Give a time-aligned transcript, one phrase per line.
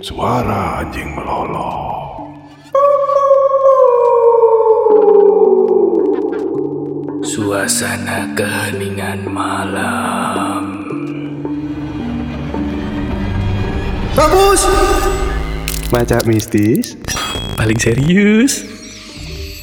[0.00, 2.40] Suara anjing melolong.
[7.20, 10.64] Suasana keheningan malam.
[14.16, 14.64] Bagus.
[15.92, 16.96] Macak mistis.
[17.60, 18.64] Paling serius.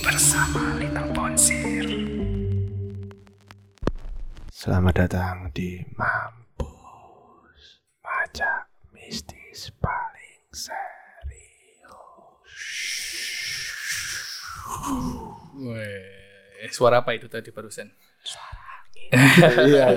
[0.06, 1.86] Bersama Little Ponsir.
[4.54, 7.82] Selamat datang di Mampus.
[8.06, 10.74] Macak mistis paling serius.
[15.58, 16.06] Weh,
[16.78, 17.90] suara apa itu tadi barusan?
[19.10, 19.66] Iya.
[19.66, 19.88] iya.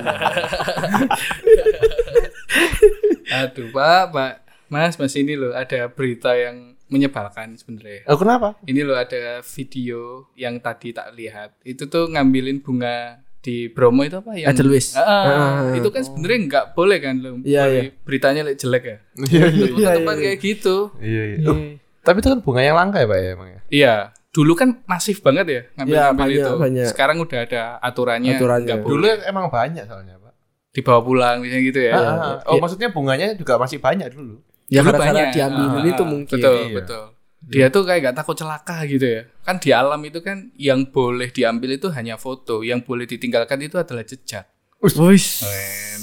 [3.45, 4.33] Aduh, Pak, Pak.
[4.71, 8.07] Mas, Mas ini loh ada berita yang menyebalkan sebenarnya.
[8.07, 8.55] Oh kenapa?
[8.67, 11.59] Ini loh ada video yang tadi tak lihat.
[11.63, 14.95] Itu tuh ngambilin bunga di Bromo itu apa yang Edelweiss.
[14.95, 15.75] Ah, ah, Ah.
[15.75, 17.41] itu kan sebenarnya nggak boleh kan lo.
[17.43, 17.83] Iya, iya.
[18.05, 18.97] Beritanya like, jelek ya.
[19.27, 19.67] Iya iya.
[19.99, 20.77] Tepat kayak gitu.
[21.03, 21.47] Iya iya.
[21.51, 21.57] Oh,
[22.03, 23.61] tapi itu kan bunga yang langka ya pak ya emang ya?
[23.71, 23.95] Iya,
[24.31, 26.53] dulu kan masif banget ya ngambil-ngambil Iya, banyak, itu.
[26.63, 26.87] banyak.
[26.95, 28.35] Sekarang udah ada aturannya.
[28.39, 28.75] Aturannya.
[28.87, 30.35] Dulu emang banyak soalnya pak.
[30.71, 31.93] dibawa pulang misalnya gitu ya.
[31.99, 32.51] Ah, ah.
[32.55, 34.39] oh maksudnya bunganya juga masih banyak dulu.
[34.71, 35.27] Ya Dulu karena banyak.
[35.35, 36.39] diambil Ah, itu ah, mungkin.
[36.39, 36.75] Betul, Iya.
[36.79, 37.05] betul.
[37.41, 39.23] Dia tuh kayak gak takut celaka gitu ya.
[39.43, 43.83] Kan di alam itu kan yang boleh diambil itu hanya foto, yang boleh ditinggalkan itu
[43.83, 44.47] adalah jejak.
[44.81, 45.45] Wis.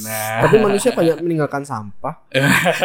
[0.05, 2.21] Nah, Tapi manusia banyak meninggalkan sampah.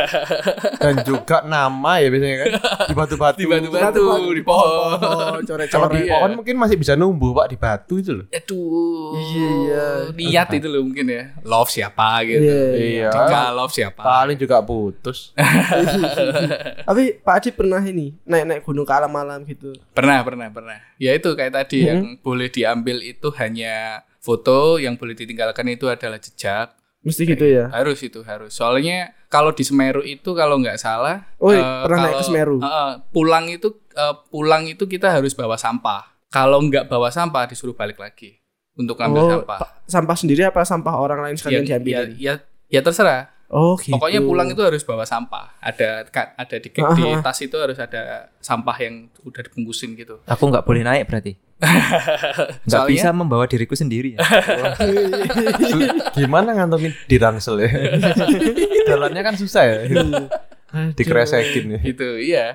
[0.82, 2.50] Dan juga nama ya biasanya kan
[2.88, 3.38] di batu-batu.
[3.38, 4.96] di batu-batu, di pohon.
[4.98, 6.08] Kalau di coret-coret.
[6.08, 8.26] pohon mungkin masih bisa numbuh pak di batu itu loh.
[8.32, 9.12] Aduh.
[9.20, 9.86] Iya.
[10.16, 11.22] Niat itu loh mungkin ya.
[11.44, 12.42] Love siapa gitu.
[12.42, 13.50] Iya, iya.
[13.52, 14.00] Love siapa.
[14.00, 15.36] Paling juga putus.
[16.88, 19.76] Tapi Pak Adi pernah ini naik-naik gunung ke alam-alam gitu.
[19.92, 20.78] Pernah, pernah, pernah.
[20.96, 26.16] Ya itu kayak tadi yang boleh diambil itu hanya foto, yang boleh ditinggalkan itu adalah
[26.16, 26.78] jejak.
[27.02, 27.66] Mesti gitu ya.
[27.68, 28.54] Harus itu harus.
[28.54, 32.56] Soalnya kalau di Semeru itu kalau nggak salah, Oh, eh, pernah naik kalau- ke Semeru?
[32.58, 36.14] eh, pulang itu eh, pulang itu kita harus bawa sampah.
[36.30, 38.38] Kalau nggak bawa sampah disuruh balik lagi
[38.72, 39.58] untuk ngambil Oh, sampah.
[39.58, 41.92] pa- sampah sendiri apa sampah orang lain sekalian ya, diambil?
[41.92, 42.34] ya, ya,
[42.70, 43.34] ya terserah.
[43.52, 43.92] Oh gitu.
[43.92, 45.52] Pokoknya pulang itu harus bawa sampah.
[45.60, 47.20] Ada ada di, di Aha.
[47.20, 50.24] tas itu harus ada sampah yang udah dibungkusin gitu.
[50.24, 51.36] Aku nggak boleh naik berarti.
[51.62, 54.20] Nggak Soalnya- bisa membawa diriku sendiri ya.
[56.16, 57.70] Gimana ngantongin di ransel ya?
[58.88, 59.76] Jalannya kan susah ya.
[60.72, 61.80] Dikeresekin ya.
[61.84, 62.46] gitu iya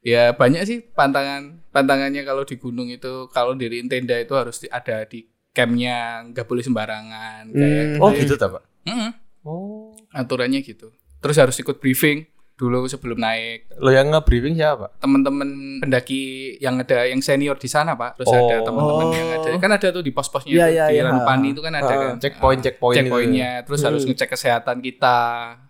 [0.00, 4.72] ya banyak sih pantangan pantangannya kalau di gunung itu kalau diriin tenda itu harus di-
[4.72, 5.20] ada di
[5.52, 8.00] campnya nggak boleh sembarangan kayak Hmm.
[8.00, 8.62] Oh gitu tak pak?
[8.88, 9.10] Mm-mm.
[9.44, 9.85] Oh.
[10.16, 14.88] Aturannya gitu terus harus ikut briefing dulu sebelum naik Lo yang nge-briefing siapa?
[14.96, 15.44] teman-teman
[15.76, 16.22] pendaki
[16.56, 18.48] yang ada yang senior di sana pak terus Oh.
[18.48, 21.02] ada teman-teman yang ada kan ada tuh di pos-posnya Iya, tuh, iya, di iya.
[21.04, 23.00] Ranupani itu kan ada Ah, kan checkpoint, Ah, checkpoint itu.
[23.04, 24.08] checkpointnya terus harus Hmm.
[24.10, 25.18] ngecek kesehatan kita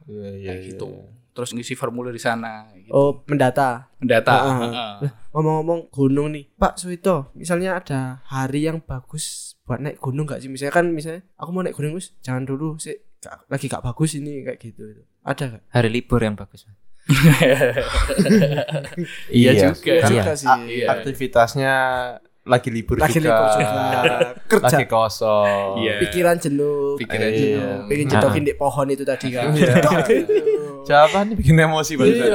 [0.07, 0.51] Iya iya.
[0.53, 0.91] kayak gitu
[1.29, 2.89] terus ngisi formulir di sana gitu.
[2.89, 3.91] Oh mendata.
[3.99, 4.57] mendata Ah, ah.
[4.57, 5.11] Heeh.
[5.33, 10.49] Ngomong-ngomong gunung nih, Pak Suito, misalnya ada hari yang bagus buat naik gunung gak sih?
[10.49, 12.97] Misalnya kan misalnya aku mau naik gunung Gus, jangan dulu sih
[13.47, 14.83] lagi gak bagus ini kayak gitu.
[15.23, 15.63] Ada gak?
[15.71, 16.67] Hari libur yang bagus.
[19.31, 19.93] Iya juga.
[20.03, 20.23] Kan Iya.
[20.35, 20.47] sih.
[20.47, 20.87] a- Iya.
[20.91, 21.73] aktivitasnya
[22.43, 23.27] lagi libur Lagi juga.
[23.27, 23.71] libur juga.
[24.51, 24.67] Kerja.
[24.73, 25.69] Lagi kosong.
[25.81, 25.93] Iya.
[26.01, 26.95] Pikiran jenuh.
[26.97, 27.39] Pikiran Iya.
[27.39, 27.75] jenuh.
[27.87, 29.51] Pengen jetokin di pohon itu tadi kan.
[30.83, 32.15] Siapa nih bikin emosi banget?
[32.17, 32.27] Iya.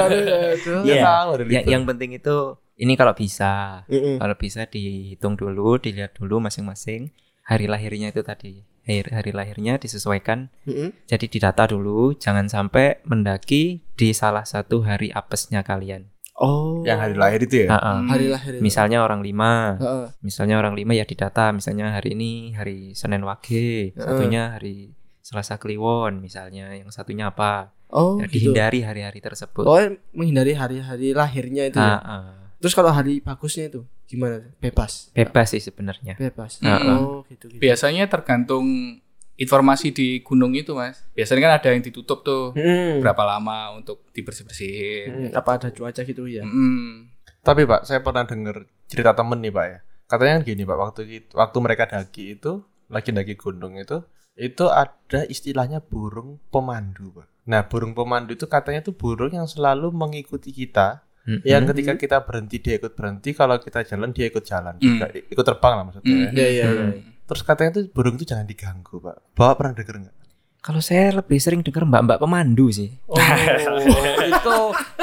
[0.84, 1.12] Ya Iya.
[1.26, 2.36] ada Yang, yang penting itu
[2.76, 4.18] ini kalau bisa, Mm-mm.
[4.18, 7.14] kalau bisa dihitung dulu, dilihat dulu masing-masing
[7.44, 8.66] hari lahirnya itu tadi.
[8.92, 10.52] Hari, hari lahirnya disesuaikan.
[10.68, 10.92] Mm-mm.
[11.08, 16.12] Jadi didata dulu, jangan sampai mendaki di salah satu hari apesnya kalian.
[16.42, 16.82] Oh.
[16.82, 17.78] yang hari lahir itu ya.
[17.78, 18.02] Ha-ha.
[18.10, 18.58] hari lahir.
[18.58, 18.66] itu.
[18.66, 20.08] Misalnya orang lima, Heeh.
[20.26, 21.54] misalnya orang lima ya didata.
[21.54, 27.70] Misalnya hari ini hari Senin Wage, satunya hari Selasa Kliwon, misalnya yang satunya apa?
[27.94, 28.50] Oh, Ya, gitu.
[28.58, 29.70] dihindari hari-hari tersebut.
[29.70, 29.78] Oh,
[30.18, 31.78] menghindari hari-hari lahirnya itu.
[31.78, 32.02] ya?
[32.02, 32.18] Ha-ha.
[32.58, 34.44] Terus kalau hari bagusnya itu gimana?
[34.60, 35.16] Bebas.
[35.16, 36.20] Bebas sih sebenarnya.
[36.20, 36.60] Bebas.
[36.60, 36.98] Heeh.
[37.00, 37.64] Oh, gitu gitu.
[37.64, 39.00] Biasanya tergantung
[39.36, 41.02] informasi di gunung itu, Mas.
[41.16, 43.00] Biasanya kan ada yang ditutup tuh Hmm.
[43.00, 45.32] berapa lama untuk dibersih-bersihin.
[45.32, 46.44] Hmm, Apa ada cuaca gitu ya?
[46.44, 47.10] Mm.
[47.42, 49.80] Tapi Pak, saya pernah dengar cerita temen nih Pak ya.
[50.06, 54.04] Katanya kan gini Pak, waktu itu, waktu mereka daki itu, lagi daki gunung itu,
[54.36, 57.28] itu ada istilahnya burung pemandu Pak.
[57.42, 61.02] Nah burung pemandu itu katanya tuh burung yang selalu mengikuti kita.
[61.22, 61.42] Mm-mm.
[61.44, 65.46] Yang ketika kita berhenti dia ikut berhenti, kalau kita jalan dia ikut jalan juga, ikut
[65.46, 66.10] terbang lah maksudnya.
[66.10, 66.18] Mm.
[66.18, 66.30] ya.
[66.34, 66.86] Iya, iya, iya.
[67.24, 69.16] Terus katanya tuh burung itu jangan diganggu Pak.
[69.34, 70.16] Bapak pernah denger nggak?
[70.62, 72.94] Kalau saya lebih sering dengar mbak-mbak pemandu sih.
[73.10, 73.18] Oh,
[74.30, 74.58] itu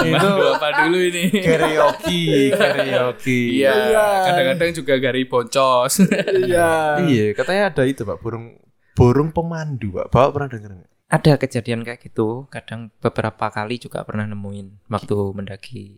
[0.06, 1.25] itu apa dulu ini?
[1.35, 2.23] karaoke,
[2.55, 3.41] karaoke.
[3.59, 4.06] Iya, Iya.
[4.23, 6.03] kadang-kadang juga gari boncos.
[6.47, 7.03] iya.
[7.03, 8.55] Iya, katanya ada itu Pak, burung
[8.94, 10.11] burung pemandu Pak.
[10.11, 10.91] Bapak pernah denger nggak?
[11.09, 15.97] ada kejadian kayak gitu kadang beberapa kali juga pernah nemuin waktu mendaki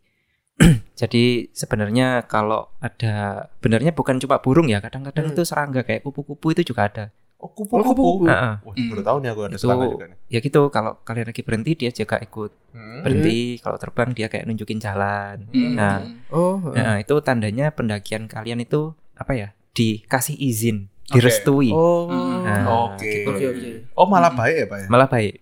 [1.01, 3.15] jadi sebenarnya kalau ada
[3.59, 5.33] benarnya bukan cuma burung ya kadang-kadang Hmm.
[5.33, 7.05] itu serangga kayak kupu-kupu itu juga ada
[7.41, 7.81] Oh, Oh, kupu-kupu.
[7.97, 8.29] kupu-kupu.
[8.29, 8.55] Heeh.
[8.61, 10.19] Wah, baru tahu nih aku ada Itu- serangga juga nih.
[10.29, 13.01] ya gitu kalau kalian lagi berhenti dia juga ikut Hmm.
[13.01, 15.73] berhenti kalau terbang dia kayak nunjukin jalan Hmm.
[15.73, 15.97] Nah,
[16.29, 19.49] Oh, Nah, itu tandanya pendakian kalian itu apa ya?
[19.73, 21.73] Dikasih izin, direstui.
[21.73, 22.13] oh,
[22.45, 23.09] Nah, Oke.
[23.09, 23.31] gitu.
[23.33, 23.69] oke oke.
[23.97, 24.87] Oh, malah baik ya, Pak ya?
[24.87, 25.35] Malah baik.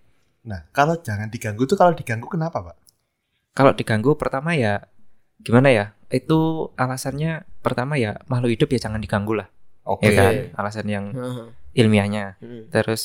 [0.47, 2.77] Nah, kalau jangan diganggu tuh kalau diganggu kenapa, Pak?
[3.53, 4.87] Kalau diganggu pertama ya
[5.41, 5.85] gimana ya?
[6.09, 9.49] Itu alasannya pertama ya makhluk hidup ya jangan diganggu lah,
[9.85, 10.09] Oke.
[10.09, 10.33] ya kan?
[10.57, 11.05] Alasan yang
[11.73, 12.41] ilmiahnya.
[12.41, 12.69] Hmm.
[12.69, 13.03] Terus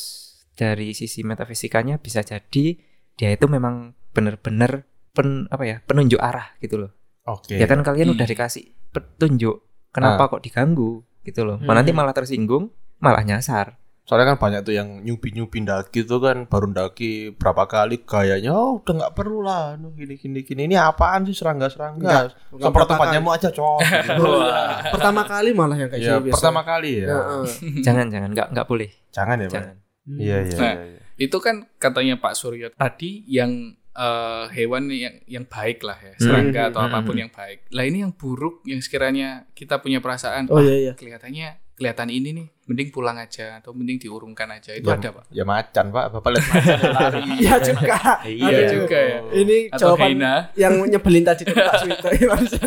[0.54, 2.78] dari sisi metafisikanya bisa jadi
[3.14, 5.78] dia itu memang benar-benar pen apa ya?
[5.86, 6.92] penunjuk arah gitu loh.
[7.26, 7.58] Oke.
[7.58, 8.16] Ya kan kalian Hmm.
[8.18, 11.58] udah dikasih petunjuk, kenapa kok diganggu gitu loh.
[11.60, 12.00] Malah nanti Hmm.
[12.04, 12.70] malah tersinggung,
[13.00, 13.78] malah nyasar.
[14.04, 18.78] Soalnya kan banyak tuh yang nyubi-nyubi daki tuh kan baru daki berapa kali gayanya oh
[18.78, 22.90] udah nggak perlu lah gini gini gini ini apaan sih serangga-serangga Enggak, enggak semprot berapa
[22.90, 23.16] tempat kali.
[23.16, 23.80] nyamuk aja cok
[24.20, 26.36] Wah, pertama kali malah yang kayak ya gitu biasa.
[26.36, 27.44] pertama kali ya Heeh.
[27.86, 28.90] jangan jangan nggak nggak boleh.
[29.10, 29.76] jangan ya pak Jangan.
[30.14, 30.74] iya iya Nah.
[30.74, 31.00] iya, iya.
[31.16, 33.52] Itu kan katanya Pak Suryo tadi yang
[33.94, 36.70] eh, hewan yang yang baik lah ya, serangga Hmm.
[36.74, 36.90] atau Hmm.
[36.90, 37.70] apa pun yang baik.
[37.70, 40.94] Lah ini yang buruk yang sekiranya kita punya perasaan, Oh "Ah, iya iya.
[40.94, 44.72] kelihatannya kelihatan ini nih, mending pulang aja atau mending diurungkan aja.
[44.72, 45.24] Itu Ya, ada Pak.
[45.30, 47.98] ya macan pak bapak lihat macan lari Iya juga.
[48.24, 48.72] iya Ada Aduh.
[48.74, 49.18] juga ya.
[49.36, 50.12] Ini Atau jawaban
[50.56, 52.08] yang nyebelin tadi tuh Pak Suwito.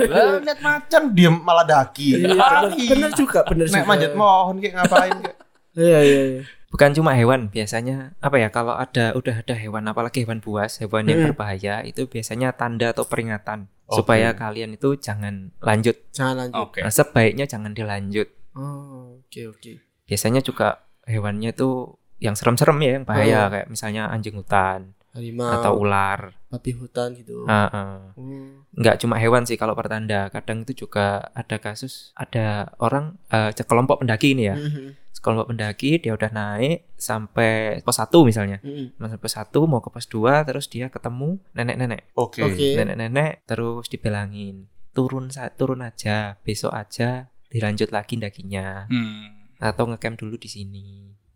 [0.07, 3.89] lah lihat macan dia malah daki Iya, bener, juga, bener nek juga.
[3.89, 5.37] manjat mohon kayak ngapain kayak
[5.75, 6.43] Iya iya iya.
[6.67, 11.05] Bukan cuma hewan, biasanya apa ya kalau ada udah ada hewan apalagi hewan buas, hewan
[11.05, 11.27] yang Hmm.
[11.31, 13.97] berbahaya itu biasanya tanda atau peringatan Oke.
[13.97, 15.95] supaya kalian itu jangan lanjut.
[16.11, 16.57] Jangan lanjut.
[16.59, 16.81] Oke.
[16.81, 18.29] Nah, sebaiknya jangan dilanjut.
[18.57, 19.73] Oh, oke oke.
[20.05, 23.51] Biasanya juga hewannya itu yang serem-serem ya, yang bahaya Oh.
[23.53, 26.33] kayak misalnya anjing hutan Harimau, atau ular.
[26.49, 27.45] babi hutan gitu.
[27.45, 27.97] Ah, ah.
[28.17, 28.65] Oh.
[28.73, 34.01] Nggak cuma hewan sih kalau pertanda, kadang itu juga ada kasus ada orang eh, kelompok
[34.01, 35.13] pendaki ini ya, Mhm.
[35.21, 38.63] kelompok pendaki dia udah naik sampai pos 1 misalnya.
[38.65, 38.97] Mhm.
[38.97, 42.09] Masuk pos 1 mau ke pos 2 terus dia ketemu nenek-nenek.
[42.17, 42.73] oke Oke.
[42.73, 49.49] Nenek-nenek terus dibilangin, "Turun sa turun aja, besok aja dilanjut lagi dakinya Hmm.
[49.57, 50.87] atau ngecamp dulu di sini."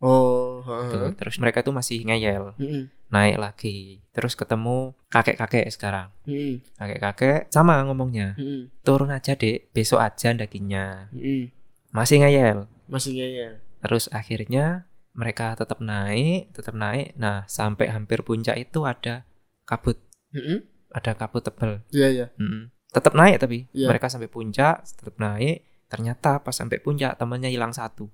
[0.01, 1.13] Oh, Tuh, heeh.
[1.13, 3.13] Terus mereka tuh masih ngeyel, Mhm.
[3.13, 4.01] naik lagi.
[4.13, 6.09] Terus ketemu kakek-kakek sekarang.
[6.25, 6.65] Mhm.
[6.77, 8.81] Kakek-kakek sama ngomongnya, Mhm.
[8.81, 11.53] "Turun aja, Dek, besok aja dakinya." Mhm.
[11.93, 12.65] Masih ngeyel.
[12.89, 13.61] Masih ngeyel.
[13.81, 17.13] Terus akhirnya mereka tetap naik, tetap naik.
[17.21, 19.29] Nah, sampai hampir puncak itu ada
[19.69, 20.01] kabut,
[20.33, 20.65] Mhm.
[20.97, 21.85] ada kabut tebal.
[21.93, 22.27] Iya iya.
[22.41, 22.73] Mm-mm.
[22.89, 23.87] Tetap naik tapi Iya.
[23.87, 25.63] mereka sampai puncak, tetap naik.
[25.91, 28.07] Ternyata pas sampai puncak temannya hilang satu.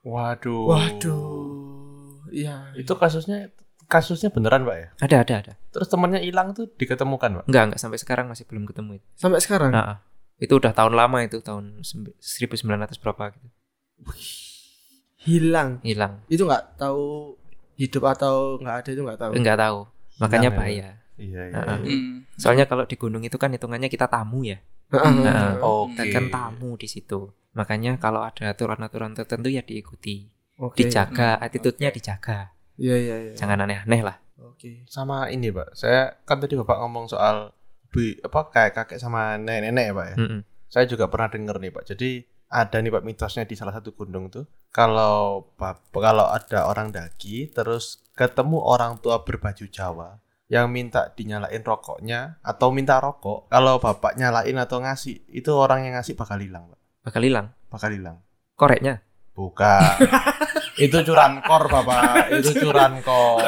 [0.00, 2.24] waduh Waduh.
[2.28, 2.72] Iya.
[2.74, 3.52] itu kasusnya
[3.84, 5.52] kasusnya beneran pak ya Ada, ada, ada.
[5.68, 9.06] terus temannya hilang tuh diketemukan pak Enggak, enggak sampai sekarang masih belum ketemu itu.
[9.16, 9.72] Sampai sekarang.
[9.72, 9.98] Nah, ah.
[10.36, 13.48] itu udah tahun lama itu tahun sembi- 1900 berapa gitu.
[15.18, 15.82] Hilang.
[15.82, 16.22] Hilang.
[16.30, 17.34] Itu nggak tahu
[17.74, 19.32] hidup atau nggak ada itu nggak tahu.
[19.34, 19.78] Enggak tahu.
[20.18, 20.88] Makanya Hilang ya, bahaya.
[21.18, 21.78] iya iya, Heeh.
[21.84, 21.96] iya.
[21.98, 22.16] Hmm.
[22.38, 24.58] Soalnya kalau di gunung itu kan hitungannya kita tamu ya.
[25.60, 27.28] Oke Kita kan tamu di situ.
[27.54, 30.28] Makanya kalau ada aturan-aturan tertentu ya diikuti.
[30.58, 30.86] Oke.
[30.86, 32.50] Dijaga, Hmm, attitude-nya dijaga.
[32.78, 33.32] Iya iya iya.
[33.34, 34.16] Jangan aneh-aneh lah.
[34.38, 34.86] Oke.
[34.86, 37.50] sama ini pak saya kan tadi bapak ngomong soal
[37.90, 40.40] bu apa kayak kakek sama nenek-nenek ya pak ya Mm-mm.
[40.70, 42.10] saya juga pernah denger nih pak jadi
[42.46, 45.50] ada nih pak mitosnya di salah satu gunung tuh kalau
[45.90, 52.68] kalau ada orang daki terus ketemu orang tua berbaju Jawa yang minta dinyalain rokoknya atau
[52.68, 57.22] minta rokok kalau bapak nyalain atau ngasih itu orang yang ngasih bakal hilang pak Bakal
[57.22, 57.46] hilang.
[57.66, 58.16] bakal hilang
[58.54, 59.04] Koreknya.
[59.30, 59.80] bukan
[60.78, 63.44] itu curankor bapak itu curankor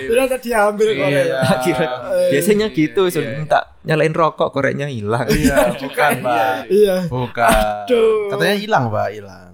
[0.00, 0.88] Ternyata diambil.
[0.92, 1.40] Iya.
[1.60, 3.36] Kira- Eh, Biasanya iya, gitu, iya, suruh iya.
[3.36, 5.26] minta nyalain rokok, koreknya hilang.
[5.30, 6.96] iya bukan pak Iya.
[7.06, 8.30] bukan Aduh.
[8.30, 9.52] katanya hilang pak hilang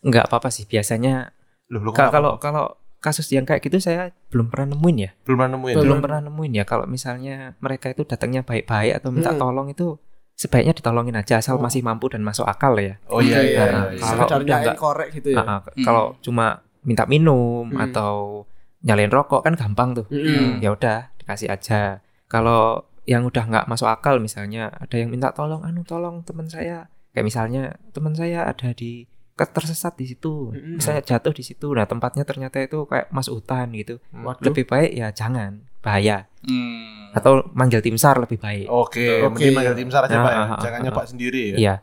[0.00, 0.64] Enggak apa-apa sih.
[0.64, 1.32] Biasanya
[1.68, 5.10] Loh, lu kalau kalau kasus yang kayak gitu saya belum pernah nemuin ya.
[5.24, 5.84] belum pernah nemuin Belum.
[5.88, 6.64] Belum pernah nemuin ya.
[6.64, 9.40] Kalau misalnya mereka itu datangnya baik-baik atau minta Hmm.
[9.40, 9.96] tolong itu
[10.36, 11.60] sebaiknya ditolongin aja asal Oh.
[11.60, 12.96] masih mampu dan masuk akal ya.
[13.08, 14.24] oh iya iya, Nah, iya, iya.
[14.24, 15.42] kalau udah korek gitu ya.
[15.42, 15.60] Hmm.
[15.80, 16.46] Kalau cuma
[16.80, 17.80] minta minum Hmm.
[17.82, 18.44] atau
[18.80, 20.06] nyalain rokok kan gampang tuh.
[20.08, 20.60] Mm-mm.
[20.60, 22.00] Ya udah dikasih aja.
[22.24, 26.86] Kalau yang udah nggak masuk akal misalnya ada yang minta tolong anu tolong teman saya
[27.10, 29.04] kayak misalnya teman saya ada di
[29.36, 30.52] tersesat di situ.
[30.52, 30.76] Mm-mm.
[30.78, 31.72] misalnya jatuh di situ.
[31.72, 33.96] Nah tempatnya ternyata itu kayak masuk hutan gitu.
[34.12, 34.52] Waduh.
[34.52, 35.64] lebih baik ya jangan.
[35.80, 36.28] Bahaya.
[36.40, 37.12] Hmm.
[37.12, 38.64] atau manggil tim sar lebih baik.
[38.70, 39.28] Oke Oke.
[39.28, 40.38] mending manggil tim sar aja Ah, pak ya.
[40.40, 41.56] ah, ah, jangan ah, nyoba sendiri ya.
[41.56, 41.74] Iya.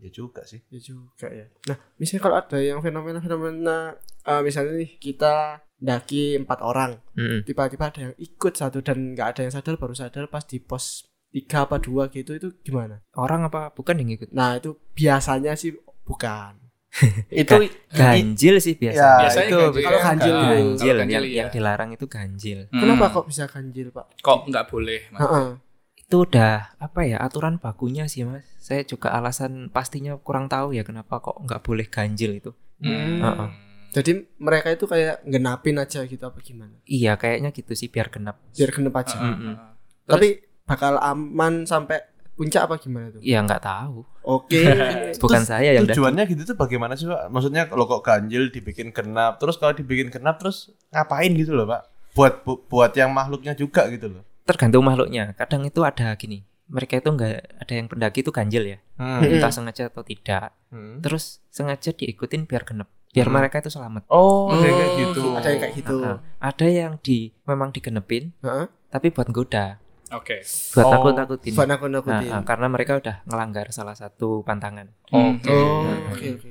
[0.00, 0.60] Ya juga sih.
[0.72, 1.46] Ya juga ya.
[1.68, 6.96] Nah, misalnya kalau ada yang fenomena-fenomena eh, misalnya nih kita daki empat orang.
[7.16, 7.42] Mm-mm.
[7.44, 11.08] tiba-tiba ada yang ikut satu dan nggak ada yang sadar baru sadar pas di pos
[11.32, 13.00] tiga apa dua gitu itu gimana?
[13.16, 13.72] Orang apa?
[13.72, 14.28] Bukan yang ikut?
[14.30, 16.59] nah itu biasanya sih bukan
[17.32, 17.54] itu
[17.88, 19.46] Ganjil sih ya, biasanya.
[19.46, 19.82] Itu ganjil.
[19.82, 20.50] Kalau ganjil Ah, gitu.
[20.50, 21.38] ganjil, kalau yang, ganjil, iya.
[21.38, 22.58] yang dilarang itu ganjil.
[22.66, 22.80] Hmm.
[22.80, 25.20] kenapa kok bisa ganjil pak kok nggak boleh Mas?
[25.20, 25.48] Heeh.
[26.00, 28.42] Itu udah apa ya aturan bakunya sih mas.
[28.56, 32.50] Saya juga alasan pastinya kurang tahu ya kenapa kok nggak boleh ganjil itu.
[32.78, 33.20] Hmm.
[33.20, 33.48] Heeh.
[33.90, 38.38] jadi mereka itu kayak ngenapin aja gitu apa gimana Iya kayaknya gitu sih biar genap.
[38.48, 39.52] biar genep aja Mm-mm.
[39.52, 39.74] ah.
[40.06, 41.98] tapi bakal aman sampai
[42.40, 44.00] puncak apa gimana tuh Iya nggak tahu.
[44.22, 44.62] oke
[45.22, 45.92] Bukan saya yang daki.
[45.92, 50.08] tujuannya gitu tuh bagaimana sih pak maksudnya kalau kok ganjil dibikin genap terus kalau dibikin
[50.08, 54.82] genap terus ngapain gitu loh pak buat bu- buat yang makhluknya juga gitu loh tergantung
[54.82, 55.30] makhluknya.
[55.32, 56.42] Kadang itu ada gini.
[56.66, 58.78] Mereka itu nggak ada yang pendaki itu ganjil ya.
[58.96, 59.22] Hmm.
[59.22, 60.50] Entah sengaja atau tidak.
[60.66, 60.98] Hmm.
[60.98, 62.90] Terus sengaja diikutin biar genep.
[63.08, 63.36] Biar Hmm.
[63.36, 64.06] mereka itu selamat.
[64.06, 68.34] oh ada Oh, kayak gitu ada yang kayak gitu Nah, ada yang di memang digenepin
[68.40, 68.66] Heeh.
[68.86, 69.78] tapi buat goda,
[70.10, 70.42] Oke.
[70.74, 71.52] buat Oh, nakut-nakutin.
[71.54, 74.90] buat nakut-nakutin Nah, nah, karena mereka udah ngelanggar salah satu pantangan.
[75.14, 75.50] Oke.
[75.50, 76.50] oh Nah, oke oke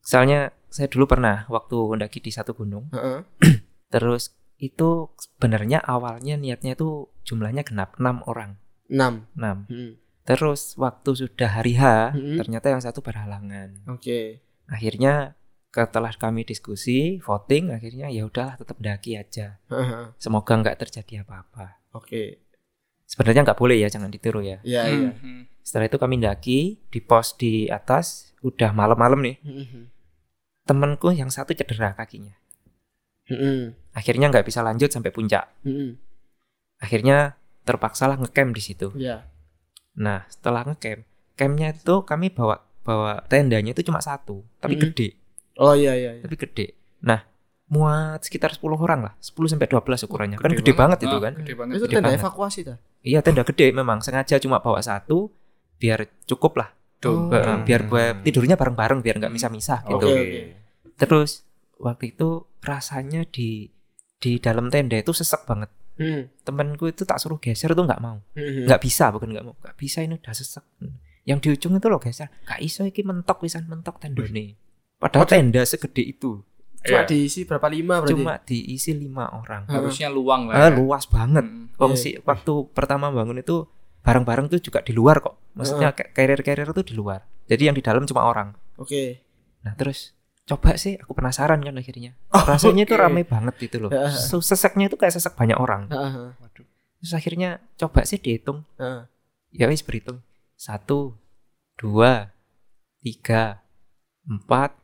[0.00, 3.26] Soalnya saya dulu pernah waktu mendaki di satu gunung, Heeh.
[3.94, 8.60] terus itu sebenarnya awalnya niatnya itu jumlahnya genap 6 orang,
[8.92, 9.72] enam 6.
[9.72, 9.92] Hmm.
[10.28, 12.36] Terus waktu sudah hari H, Mm-mm.
[12.38, 13.82] ternyata yang satu berhalangan.
[13.88, 15.34] oke Akhirnya
[15.70, 19.58] setelah kami diskusi, voting, akhirnya ya udahlah tetap daki aja.
[19.70, 20.14] Heeh.
[20.18, 21.82] Semoga nggak terjadi apa-apa.
[21.90, 22.49] oke
[23.10, 24.62] Sebenarnya nggak boleh ya, jangan ditiru ya.
[24.62, 25.42] iya Hmm, iya hmm.
[25.66, 29.36] Setelah itu kami daki di pos di atas, udah malam-malam nih.
[29.42, 29.90] Heeh.
[30.62, 32.38] Temanku yang satu cedera kakinya.
[33.26, 33.74] Heeh.
[33.90, 35.50] Akhirnya nggak bisa lanjut sampai puncak.
[35.66, 35.98] Heeh.
[36.78, 37.34] Akhirnya
[37.66, 38.88] terpaksalah ngecamp di situ.
[38.94, 39.26] iya
[39.98, 41.02] Nah, setelah ngecamp,
[41.34, 44.94] campnya itu kami bawa bawa tendanya itu cuma satu, tapi Mm-mm.
[44.94, 45.18] gede,
[45.60, 46.72] oh iya iya iya tapi gede.
[47.04, 47.20] Nah,
[47.70, 50.36] muat sekitar 10 orang lah, 10 sampai 12 ukurannya.
[50.36, 51.06] kan Gede gede banget, banget.
[51.06, 51.32] itu Ah, kan.
[51.38, 51.72] Gede banget.
[51.72, 52.20] itu gede tenda banget.
[52.20, 55.30] evakuasi dah Iya, tenda gede memang, sengaja cuma bawa satu
[55.76, 56.68] biar cukup lah.
[56.98, 57.32] Tuh.
[57.32, 57.58] Oh.
[57.62, 59.96] Biar buat tidurnya bareng-bareng biar nggak misah-misah gitu.
[59.96, 60.20] Oke, Oke.
[60.20, 60.40] oke.
[60.98, 61.30] Terus
[61.78, 62.28] waktu itu
[62.60, 63.72] rasanya di
[64.14, 65.72] di dalam tenda itu sesek banget.
[65.96, 66.28] Heeh.
[66.42, 68.20] Temenku itu tak suruh geser tuh nggak mau.
[68.36, 69.56] Nggak bisa, bukan nggak mau.
[69.56, 70.60] Nggak bisa ini udah sesek.
[71.24, 72.28] Yang di ujung itu loh geser.
[72.44, 74.60] Gak iso iki mentok pisan mentok tendone.
[74.98, 76.44] Padahal tenda segede itu.
[76.80, 77.08] Cuma Iya.
[77.08, 79.68] diisi berapa lima berarti Cuma diisi lima orang.
[79.68, 80.54] harusnya luang lah.
[80.56, 80.76] Ah, ya.
[80.76, 81.44] luas banget.
[81.44, 81.68] Hmm.
[81.76, 83.68] Wong sih waktu pertama bangun itu
[84.00, 85.36] barang-barang tuh juga di luar kok.
[85.52, 87.20] Maksudnya kayak carrier-carrier itu di luar.
[87.46, 88.56] Jadi yang di dalam cuma orang.
[88.76, 89.20] oke
[89.60, 90.16] Nah terus
[90.48, 92.16] coba sih aku penasaran kan akhirnya.
[92.48, 93.02] Rasanya itu oke.
[93.02, 93.90] ramai banget gitu loh.
[94.08, 95.86] So, seseknya itu kayak sesek banyak orang.
[95.86, 96.32] Heeh.
[97.00, 98.64] Terus akhirnya coba sih dihitung.
[98.76, 99.04] Heeh.
[99.52, 100.20] Ya wis berhitung.
[100.56, 101.16] Satu,
[101.76, 102.32] dua,
[102.98, 103.64] tiga,
[104.22, 104.76] empat,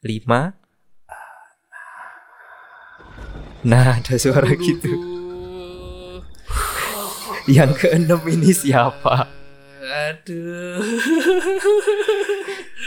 [0.00, 0.56] lima.
[3.62, 4.90] Nah ada suara gitu.
[7.46, 9.30] Yang keenam ini siapa?
[9.82, 10.82] Aduh.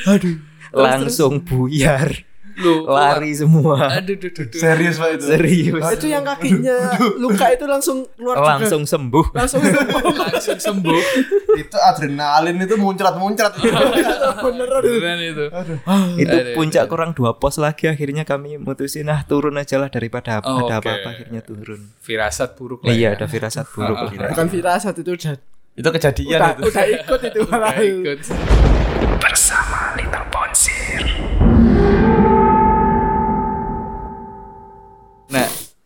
[0.08, 0.38] aduh
[0.76, 2.35] Langsung buyar.
[2.56, 3.92] Lu Lari semua.
[3.94, 4.56] Aduh, duh, duh, duh.
[4.56, 5.84] serius pak itu Serius.
[5.92, 6.78] itu yang kakinya
[7.18, 8.50] luka itu langsung keluar juga.
[8.56, 9.26] Langsung sembuh.
[9.32, 11.02] langsung sembuh langsung sembuh.
[11.56, 13.54] itu adrenalin itu muncrat muncrat
[14.44, 15.46] beneran Beneran itu.
[16.18, 20.40] itu Aduh, puncak kurang dua pos lagi akhirnya kami mutusin ah turun aja lah daripada
[20.40, 22.92] apa- Oh, ada apa-apa akhirnya turun Firasat buruk lah.
[22.92, 23.16] iya ya.
[23.16, 24.30] ada firasat buruk Ah, lah.
[24.32, 25.36] bukan firasat itu udah
[25.74, 28.18] itu kejadian udah, itu udah ikut itu malah Nggak ikut.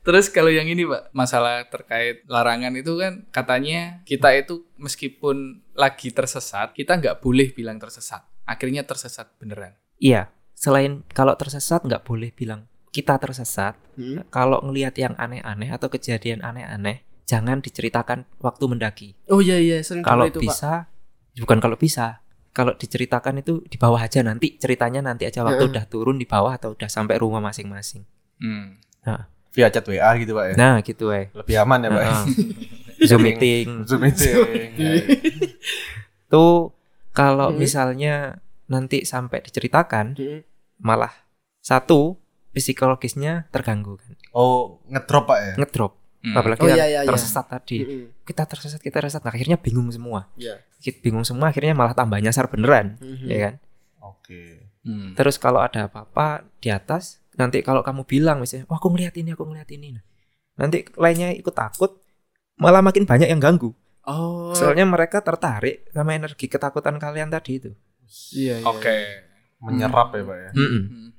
[0.09, 6.09] Terus kalau yang ini Pak, masalah terkait larangan itu kan katanya kita itu meskipun lagi
[6.09, 8.25] tersesat, kita nggak boleh bilang tersesat.
[8.43, 9.77] Akhirnya tersesat beneran.
[10.01, 14.23] iya selain kalau tersesat nggak boleh bilang kita tersesat Hmm.
[14.27, 20.01] kalau ngelihat yang aneh-aneh atau kejadian aneh-aneh jangan diceritakan waktu mendaki oh iya iya sering
[20.01, 20.71] kalau itu pak bisa
[21.37, 25.71] bukan kalau bisa kalau diceritakan itu di bawah aja nanti ceritanya nanti aja waktu Heeh.
[25.75, 28.07] udah turun di bawah atau udah sampai rumah masing-masing
[28.39, 28.79] Hmm.
[29.49, 32.11] Via chat wa gitu pak ya nah gitu eh lebih aman ya pak ya?
[32.11, 32.25] Heeh.
[33.05, 34.35] zoom meeting zoom meeting
[36.31, 36.71] tuh
[37.11, 37.57] kalau Hmm.
[37.57, 40.39] misalnya nanti sampai diceritakan Hmm.
[40.77, 41.11] malah
[41.59, 42.15] satu
[42.51, 46.35] psikologisnya terganggu kan oh ngedrop pak ya ngedrop Hmm.
[46.35, 47.07] apalagi Oh, yang iya, iya, iya.
[47.07, 48.05] tersesat tadi Hmm.
[48.21, 50.59] kita tersesat kita tersesat nah, akhirnya bingung semua Iya.
[50.77, 53.23] Kita bingung semua akhirnya malah tambah nyasar beneran Hmm.
[53.23, 53.53] ya kan
[53.97, 54.41] oke
[54.79, 55.15] Hmm.
[55.15, 59.31] terus kalau ada apa-apa di atas nanti kalau kamu bilang misalnya wah aku ngeliat ini
[59.31, 60.03] aku ngeliat ini Nah,
[60.59, 62.03] nanti lainnya ikut takut
[62.59, 63.71] malah makin banyak yang ganggu
[64.03, 64.51] Oh.
[64.57, 67.71] soalnya mereka tertarik sama energi ketakutan kalian tadi itu
[68.33, 68.65] iya, iya.
[68.65, 68.97] Oke.
[69.61, 70.51] menyerap ya pak ya.
[70.55, 71.13] Hmm.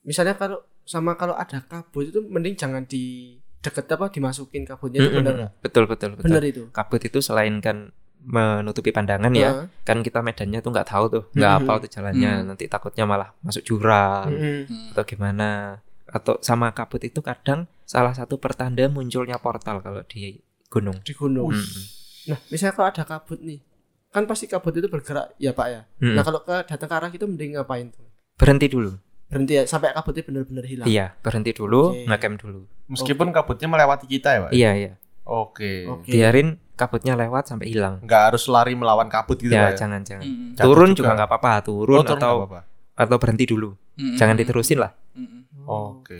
[0.00, 5.10] Misalnya kalau sama kalau ada kabut itu mending jangan di deket apa dimasukin kabutnya itu
[5.12, 5.18] Mm-mm.
[5.20, 5.52] bener nggak?
[5.60, 6.26] Betul betul betul.
[6.32, 6.62] Bener itu.
[6.72, 9.66] Kabut itu selain kan menutupi pandangan ya, Heeh.
[9.82, 11.64] kan kita medannya tuh nggak tahu tuh, nggak Mm-mm.
[11.64, 12.46] hafal tuh jalannya, Mm.
[12.52, 14.28] nanti takutnya malah masuk jurang.
[14.30, 14.92] Hmm.
[14.92, 15.80] atau gimana.
[16.04, 20.98] Atau sama kabut itu kadang salah satu pertanda munculnya portal kalau di gunung.
[21.00, 21.54] di gunung.
[21.54, 21.82] Mm-mm.
[22.28, 23.62] Nah, misalnya kalau ada kabut nih,
[24.10, 25.80] kan pasti kabut itu bergerak ya Pak ya.
[26.02, 26.14] Mm-mm.
[26.18, 28.04] Nah kalau ke datang ke arah itu mending ngapain tuh?
[28.36, 28.90] Berhenti dulu.
[29.30, 30.86] Berhenti ya sampai kabutnya benar-benar hilang.
[30.90, 32.02] Iya, berhenti dulu, Oke.
[32.04, 32.60] ngecamp dulu.
[32.90, 34.50] Meskipun kabutnya melewati kita ya, Pak.
[34.50, 34.92] Iya, iya.
[35.24, 35.86] Oke.
[35.86, 36.08] Oke.
[36.08, 38.00] Biarin kabutnya lewat sampai hilang.
[38.00, 39.72] Nggak harus lari melawan kabut gitu, ya, Pak.
[39.72, 39.78] ya?
[39.78, 40.24] jangan jangan.
[40.24, 40.48] Mm-mm.
[40.54, 41.12] Jatuh Turun juga.
[41.12, 42.60] nggak apa-apa, turun, Oh, turun atau nggak apa-apa.
[42.96, 43.70] atau berhenti dulu.
[43.94, 44.16] Mm-mm.
[44.16, 44.92] Jangan diterusin lah.
[45.12, 45.42] Mm-mm.
[45.64, 46.18] Oke.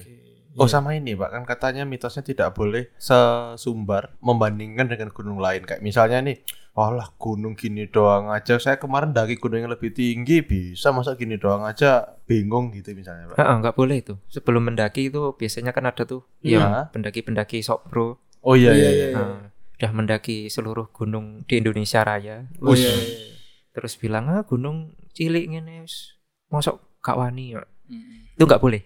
[0.53, 0.73] Oh Iya.
[0.77, 6.19] sama ini Pak kan katanya mitosnya tidak boleh sesumbar membandingkan dengan gunung lain kayak misalnya
[6.21, 11.13] nih Walah gunung gini doang aja saya kemarin daki gunung yang lebih tinggi bisa masa
[11.13, 13.37] gini doang aja bingung gitu misalnya Pak.
[13.37, 14.15] Heeh, nggak boleh itu.
[14.27, 16.57] Sebelum mendaki itu biasanya kan ada tuh Iya.
[16.57, 18.23] yang pendaki-pendaki sok pro.
[18.41, 19.07] Oh iya Iya, iya.
[19.13, 22.49] Nah, udah mendaki seluruh gunung di Indonesia Raya.
[22.61, 23.37] Oh, iya, iya.
[23.71, 26.17] Terus bilang ah gunung cilik ngene wis
[26.49, 27.55] mosok gak wani.
[27.55, 28.35] ya." Mm-mm.
[28.35, 28.83] Itu nggak boleh.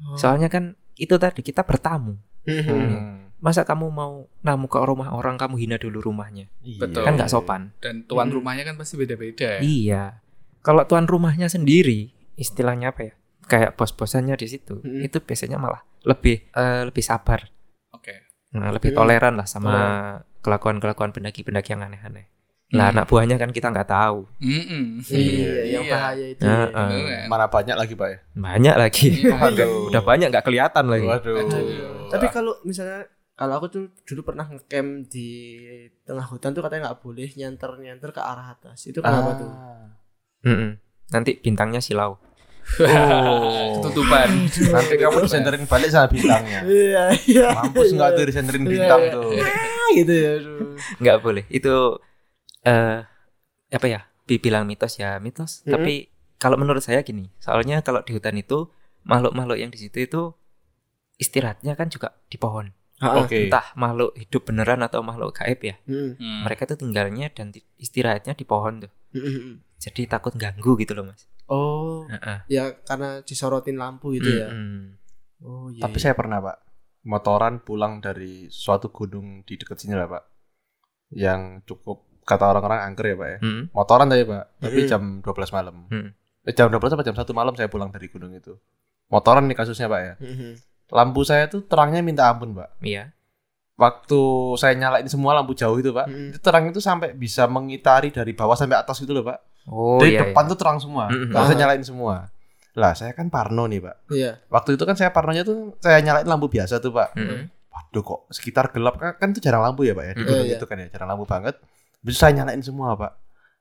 [0.00, 0.16] Oh.
[0.16, 2.16] Soalnya kan itu tadi kita bertamu.
[2.44, 2.64] Mhm.
[2.66, 3.16] Hmm.
[3.40, 6.52] Masa kamu mau namu ke rumah orang kamu hina dulu rumahnya?
[6.60, 6.80] Iya.
[6.84, 7.02] Betul.
[7.08, 7.72] Kan nggak sopan.
[7.80, 8.36] Dan tuan Mm.
[8.36, 9.60] rumahnya kan pasti beda-beda ya.
[9.60, 10.02] Iya.
[10.60, 13.12] Kalau tuan rumahnya sendiri, istilahnya apa ya?
[13.48, 15.08] Kayak bos-bosannya di situ, Mm.
[15.08, 17.48] itu biasanya malah lebih eh, lebih sabar,
[17.90, 18.28] Oke.
[18.52, 18.98] Nah, lebih Mm.
[18.98, 19.74] toleran lah sama
[20.40, 22.26] kelakuan-kelakuan pendaki-pendaki yang aneh-aneh.
[22.70, 22.92] Nah, Mm.
[22.94, 24.30] anak buahnya kan kita nggak tahu.
[24.38, 25.02] Mm-mm.
[25.04, 25.92] Iya, yang Iya.
[25.92, 26.42] bahaya itu.
[26.42, 26.82] Nah, ya.
[26.86, 27.18] eh, Iya.
[27.26, 28.18] Mana banyak lagi Pak ya?
[28.32, 29.06] banyak lagi.
[29.34, 29.90] Waduh.
[29.90, 31.02] Udah banyak nggak kelihatan lagi.
[31.04, 31.34] Waduh.
[31.36, 32.06] Aduh.
[32.08, 35.28] Tapi kalau misalnya kalau aku tuh dulu pernah ngecamp di
[36.04, 38.86] tengah hutan tuh katanya nggak boleh nyenter-nyenter ke arah atas.
[38.86, 39.50] Itu kenapa tuh?
[40.46, 40.70] Mm-mm.
[41.10, 42.22] Nanti bintangnya silau.
[42.78, 43.82] Oh.
[43.82, 44.28] Ketutupan.
[44.46, 46.60] Nanti kamu disenterin balik sama bintangnya.
[46.64, 47.46] Iya, iya.
[47.52, 49.34] Mampus nggak tuh disenterin bintang tuh.
[49.34, 50.30] Ah, gitu ya.
[50.38, 50.76] aduh.
[50.98, 51.44] Nggak boleh.
[51.48, 51.98] Itu
[52.62, 53.02] eh
[53.68, 54.00] apa ya?
[54.24, 55.62] Dibilang mitos ya mitos.
[55.62, 55.74] Mm-mm.
[55.74, 55.94] Tapi
[56.36, 58.70] kalau menurut saya gini, soalnya kalau di hutan itu
[59.02, 60.22] makhluk-makhluk yang di situ itu
[61.16, 62.70] istirahatnya kan juga di pohon.
[63.00, 63.48] Ah, Oke.
[63.48, 65.76] Entah makhluk hidup beneran atau makhluk gaib ya.
[65.88, 66.40] hmm, Hmm.
[66.44, 68.92] Mereka tuh tinggalnya dan ti- istirahatnya di pohon tuh.
[69.16, 69.54] hmm, hmm.
[69.80, 71.24] Jadi takut ganggu gitu loh, Mas.
[71.50, 72.38] Oh, Heeh.
[72.46, 74.48] ya karena disorotin lampu gitu ya.
[74.48, 74.94] Mm-mm.
[75.42, 75.82] Oh iya.
[75.82, 76.56] Tapi saya pernah Pak
[77.00, 80.24] motoran pulang dari suatu gunung di dekat sini lah Pak.
[81.10, 83.38] Yang cukup kata orang-orang angker ya Pak ya.
[83.42, 83.64] Mm-mm.
[83.74, 84.88] Motoran tadi Pak, tapi Mm.
[84.88, 85.76] jam 12 malam.
[85.90, 86.08] Mm.
[86.46, 88.54] Eh, jam 12 apa jam 1 malam saya pulang dari gunung itu.
[89.10, 90.14] Motoran nih kasusnya Pak ya.
[90.22, 90.50] Mhm.
[90.90, 92.78] Lampu saya tuh terangnya minta ampun Pak.
[92.78, 93.10] Iya.
[93.74, 94.20] Waktu
[94.54, 96.28] saya nyalain semua lampu jauh itu Pak, Mm.
[96.30, 99.40] itu terang itu sampai bisa mengitari dari bawah sampai atas gitu loh Pak.
[99.68, 100.24] Oh dari iya.
[100.24, 100.50] depan iya.
[100.52, 101.30] tuh terang semua, Mm-mm.
[101.30, 101.60] nggak usah Ah.
[101.60, 102.14] nyalain semua.
[102.72, 103.96] Lah saya kan parno nih Pak.
[104.08, 104.32] Iya.
[104.48, 107.18] Waktu itu kan saya parnonya tuh saya nyalain lampu biasa tuh Pak.
[107.18, 107.50] Mm-mm.
[107.70, 110.46] Waduh kok sekitar gelap kan, kan itu jarang lampu ya Pak ya di Iya, gunung
[110.48, 110.56] iya.
[110.58, 111.54] itu kan ya jarang lampu banget.
[112.00, 113.12] Bisa saya nyalain semua Pak.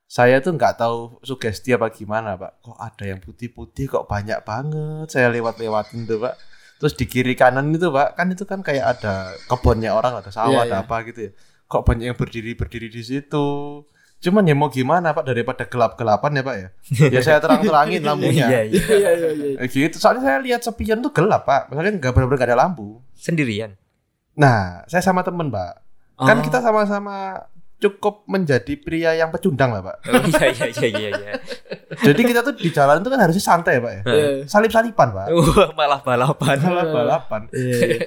[0.10, 2.66] Saya tuh nggak tahu sugesti apa gimana Pak.
[2.66, 5.06] Kok ada yang putih-putih kok banyak banget.
[5.10, 6.34] Saya lewat-lewatin tuh Pak.
[6.80, 10.64] Terus di kiri kanan itu Pak, kan itu kan kayak ada kebunnya orang, ada sawah,
[10.64, 10.86] Iya, ada iya.
[10.88, 11.32] apa gitu ya.
[11.68, 13.46] Kok banyak yang berdiri-berdiri di situ.
[14.20, 16.68] Cuman ya mau gimana Pak daripada gelap-gelapan ya Pak ya.
[17.08, 18.52] Ya saya terang-terangin lampunya.
[18.52, 18.82] Iya, iya.
[18.84, 19.58] Iya iya iya.
[19.58, 19.96] Eh, gitu.
[19.96, 21.72] Soalnya saya lihat sepian tuh gelap Pak.
[21.72, 23.00] Maksudnya nggak benar-benar nggak ada lampu.
[23.16, 23.80] Sendirian.
[24.36, 25.74] Nah, saya sama temen Pak.
[26.20, 26.44] Kan Oh.
[26.44, 27.48] kita sama-sama
[27.80, 29.98] cukup menjadi pria yang pecundang lah Pak.
[30.12, 31.34] Oh, iya iya iya iya iya.
[32.04, 34.02] Jadi kita tuh di jalan itu kan harusnya santai ya Pak ya.
[34.04, 34.28] Iya.
[34.46, 35.26] Salip-salipan Pak.
[35.32, 36.56] Wah, malah balapan.
[36.60, 37.42] Malah balapan.
[37.56, 37.76] Iya.
[37.80, 38.00] iya.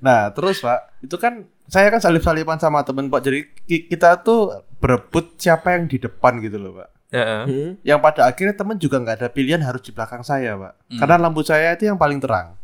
[0.00, 3.20] Nah terus Pak, itu kan saya kan salip-salipan sama temen Pak.
[3.20, 6.88] Jadi ki- kita tuh berebut siapa yang di depan gitu loh Pak.
[7.12, 7.42] Heeh.
[7.44, 7.70] Hmm.
[7.84, 10.72] Yang pada akhirnya temen juga nggak ada pilihan harus di belakang saya Pak.
[10.88, 10.98] Hmm.
[11.04, 12.56] Karena lampu saya itu yang paling terang.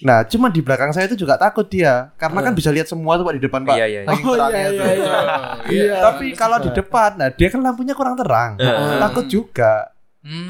[0.00, 2.10] Nah cuma di belakang saya itu juga takut dia.
[2.16, 2.58] Karena kan Hmm.
[2.58, 3.76] bisa lihat semua tuh Pak di depan Pak.
[3.76, 4.08] Iya, iya, iya.
[4.10, 4.86] Oh, iya, iya, tuh.
[4.86, 5.18] iya.
[5.68, 5.96] Iya.
[6.00, 8.56] Tapi kalau di depan, nah dia kan lampunya kurang terang.
[8.56, 8.98] Heeh.
[8.98, 9.92] Takut juga.
[10.20, 10.48] Hmm.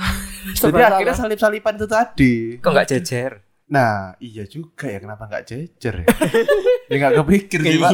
[0.53, 2.35] Jadi akhirnya salip-salipan itu tadi.
[2.59, 3.33] Kok nggak jejer?
[3.71, 6.07] Nah, iya juga ya kenapa nggak jejer ya?
[6.91, 7.91] ya nggak kepikir sih pak.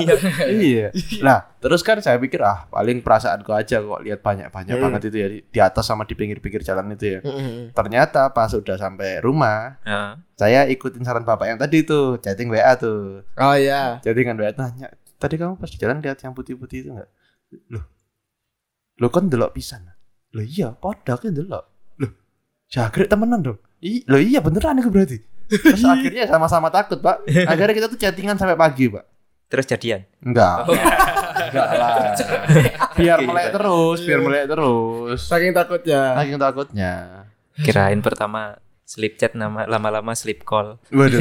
[0.48, 0.88] iya.
[1.20, 4.84] Nah, terus kan saya pikir ah paling perasaanku aja kok lihat banyak-banyak Hmm.
[4.88, 7.20] banget itu ya di, di atas sama di pinggir-pinggir jalan itu ya.
[7.20, 7.76] Mhm.
[7.76, 10.10] Ternyata pas udah sampai rumah, Heeh.
[10.32, 13.20] saya ikutin saran bapak yang tadi tuh, chatting WA tuh.
[13.36, 14.00] Oh iya.
[14.00, 14.88] Chattingan WA nanya,
[15.20, 17.10] tadi kamu pas di jalan lihat yang putih-putih itu nggak?
[17.68, 17.84] Loh,
[18.96, 19.92] lo kan delok pisan.
[20.32, 21.68] Loh iya, podak kan delok.
[22.00, 22.12] Loh,
[22.66, 23.60] jagret temenan dong.
[23.84, 25.20] I, loh iya beneran itu berarti.
[25.48, 27.22] Terus akhirnya sama-sama takut pak.
[27.50, 29.04] Akhirnya kita tuh chattingan sampai pagi pak.
[29.46, 30.02] Terus jadian.
[30.26, 30.66] Enggak.
[31.46, 31.94] Enggak lah.
[32.98, 35.20] Biar melek terus, biar melek terus.
[35.22, 36.18] Saking takutnya.
[36.18, 36.92] Saking takutnya.
[37.62, 40.78] Kirain pertama Sleep chat nama lama-lama sleep call.
[40.94, 41.18] Waduh.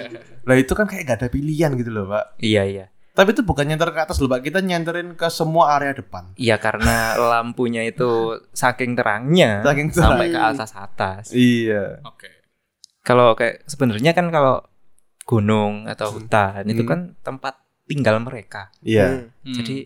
[0.48, 2.36] Lah itu kan kayak gak ada pilihan gitu loh, Pak.
[2.44, 2.86] Iya iya.
[3.16, 4.44] Tapi itu bukan nyenter ke atas loh, Pak.
[4.44, 6.36] Kita nyenterin ke semua area depan.
[6.36, 10.52] Iya karena lampunya itu saking terangnya Saking sampai ke terang.
[10.60, 11.24] atas atas.
[11.32, 12.04] Iya.
[12.04, 12.35] Oke.
[13.06, 14.66] Kalau kayak sebenarnya kan kalau
[15.24, 16.90] gunung atau hutan itu Hmm.
[16.90, 18.74] kan tempat tinggal mereka.
[18.80, 19.30] Iya.
[19.30, 19.46] Hmm.
[19.46, 19.54] Hmm.
[19.54, 19.76] Jadi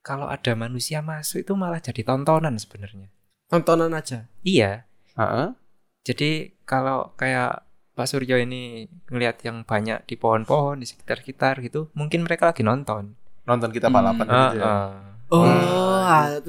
[0.00, 3.06] kalau ada manusia masuk itu malah jadi tontonan sebenarnya.
[3.46, 4.82] tontonan aja Iya.
[5.14, 5.54] Heeh.
[6.02, 6.30] Jadi
[6.62, 7.62] kalau kayak
[7.94, 13.14] Pak Suryo ini ngelihat yang banyak di pohon-pohon di sekitar-sekitar gitu, mungkin mereka lagi nonton.
[13.42, 13.96] Nonton kita Hmm.
[13.96, 14.66] balapan Ah, gitu ya.
[14.66, 14.90] ah.
[15.28, 16.42] oh Hmm.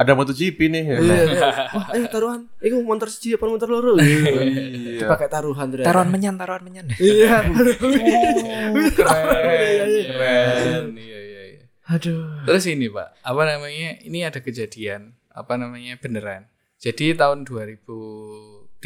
[0.00, 0.96] Ada MotoGP nih ya.
[0.96, 1.48] iya, iya.
[1.76, 5.04] wah ayo taruhan iku motor siji apa motor loro Iya.
[5.04, 6.88] dipakai taruhan ternyata Taruhan menyan, taruhan menyan.
[6.96, 7.44] iya
[8.96, 9.20] keren,
[10.08, 10.84] keren.
[10.96, 11.64] Iya, iya, iya.
[11.86, 14.00] aduh Terus ini Pak, apa namanya?
[14.00, 16.00] Ini ada kejadian, apa namanya?
[16.00, 16.48] Beneran.
[16.80, 18.80] Jadi tahun 2013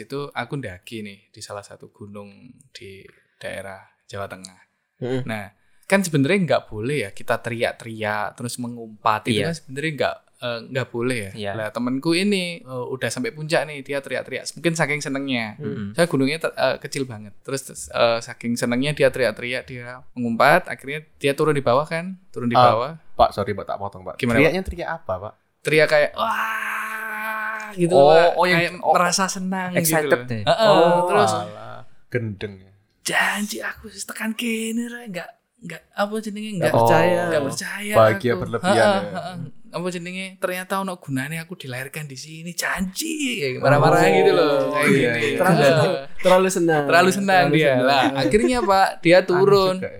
[0.00, 2.30] itu aku ndaki nih di salah satu gunung
[2.72, 3.04] di
[3.36, 4.60] daerah Jawa Tengah.
[4.96, 5.20] Heeh.
[5.28, 5.52] Nah,
[5.84, 9.52] kan sebenarnya nggak boleh ya kita teriak-teriak terus mengumpat itu Iya.
[9.52, 11.30] kan sebenarnya nggak eh, nggak boleh ya.
[11.32, 11.52] Iya.
[11.54, 15.56] Lah temanku ini eh, udah sampai puncak nih dia teriak-teriak, mungkin saking senengnya.
[15.56, 15.92] Mm-mm.
[15.92, 17.32] Saya gunungnya ter- eh, kecil banget.
[17.40, 22.46] Terus eh, saking senengnya dia teriak-teriak, dia mengumpat, akhirnya dia turun di bawah kan, turun
[22.46, 22.64] di Ah.
[22.66, 24.14] bawah, Pak, sorry Pak, tak potong Pak.
[24.16, 24.40] Gimana, Pak?
[24.42, 25.34] Teriaknya teriak apa, Pak?
[25.64, 28.36] teriak kayak wah gitu Oh, Pak.
[28.36, 30.42] oh, yang- kayak oh, merasa senang excited gitu deh.
[30.44, 31.80] Heeh, terus alah.
[32.06, 32.70] gendeng ya.
[33.02, 35.28] janji aku tekan kene ra enggak
[35.58, 37.20] enggak apa jenenge Nggak enggak percaya.
[37.22, 38.40] enggak percaya Bahagia aku.
[38.40, 39.10] berlebihan Heeh, ya.
[39.10, 39.36] heeh.
[39.74, 40.38] Apa jenenge?
[40.38, 42.54] Ternyata ono gunane aku dilahirkan di sini.
[42.54, 43.42] Janji.
[43.58, 44.70] Marah-marah gitu loh.
[44.70, 45.38] kayak iya, gini iya.
[45.42, 45.90] terlalu
[46.22, 46.84] terlalu senang.
[46.86, 47.44] terlalu senang.
[47.50, 47.58] Dia.
[47.74, 47.78] senang.
[47.82, 49.76] lah akhirnya pak dia turun.
[49.82, 49.90] ya.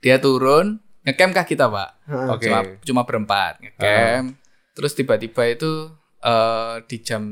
[0.00, 0.78] dia turun.
[1.02, 1.88] Ngecamp kah kita pak?
[2.06, 2.28] Heeh.
[2.30, 2.44] Oke.
[2.46, 3.58] cuma cuma berempat.
[3.58, 4.38] Ngecamp.
[4.78, 5.90] Terus tiba-tiba itu
[6.22, 7.22] eh, di jam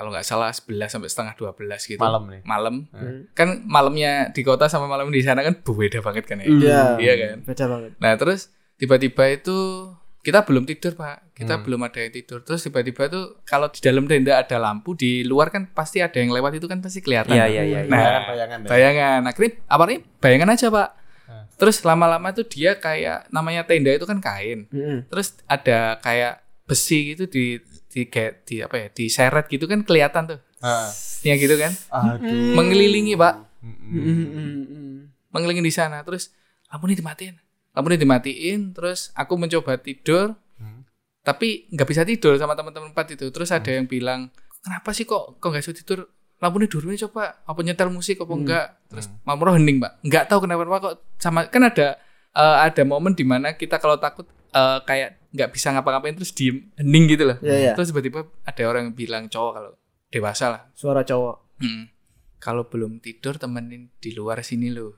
[0.00, 2.00] kalau nggak salah 11 sampai setengah 12 gitu.
[2.00, 2.40] Malam nih.
[2.48, 2.74] malam.
[2.88, 3.28] Hmm.
[3.36, 6.48] kan malamnya di kota sama malam di sana kan beda banget kan ya?
[6.48, 6.82] Iya.
[6.96, 7.36] Iya kan?
[7.44, 7.90] beda banget.
[8.00, 8.48] Nah terus
[8.80, 11.64] tiba-tiba itu kita belum tidur pak kita Hmm.
[11.64, 15.48] belum ada yang tidur terus tiba-tiba tuh kalau di dalam tenda ada lampu di luar
[15.48, 17.48] kan pasti ada yang lewat itu kan pasti kelihatan Iya Pak.
[17.48, 17.78] iya iya.
[17.82, 18.68] Nah, bayangan ya.
[18.68, 20.88] bayangan akhirnya awalnya bayangan aja pak
[21.24, 21.44] Hmm.
[21.56, 25.06] terus lama-lama tuh dia kayak namanya tenda itu kan kain Heeh.
[25.06, 27.56] terus ada kayak besi gitu di
[27.86, 30.90] di kayak di apa ya diseret gitu kan kelihatan tuh Ah.
[31.22, 32.52] ya gitu kan Aduh.
[32.52, 33.88] mengelilingi pak Mm-mm.
[33.90, 34.28] Heeh, heeh,
[34.66, 34.96] heeh.
[35.28, 36.28] mengelilingi di sana terus
[36.66, 37.34] lampu ini dimatiin
[37.70, 40.84] lampu ini dimatiin terus aku mencoba tidur Hmm.
[41.20, 44.28] tapi nggak bisa tidur sama teman-teman empat itu terus ada yang bilang
[44.60, 46.04] kenapa sih kok kok nggak bisa tidur
[46.36, 50.44] lampu ini dulu coba apa nyetel musik apa enggak terus mamro hening mbak nggak tahu
[50.44, 51.96] kenapa kok sama kan ada
[52.30, 56.68] eh, ada momen di mana kita kalau takut eh, kayak nggak bisa ngapa-ngapain terus diem
[56.74, 57.72] hening gitu loh Iya, iya.
[57.72, 59.72] terus tiba-tiba ada orang yang bilang cowok kalau
[60.08, 61.88] dewasa lah suara cowok Hmm.
[62.36, 64.96] kalau belum tidur temenin di luar sini loh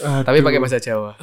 [0.00, 0.22] Aduh.
[0.22, 1.16] tapi pakai bahasa Jawa.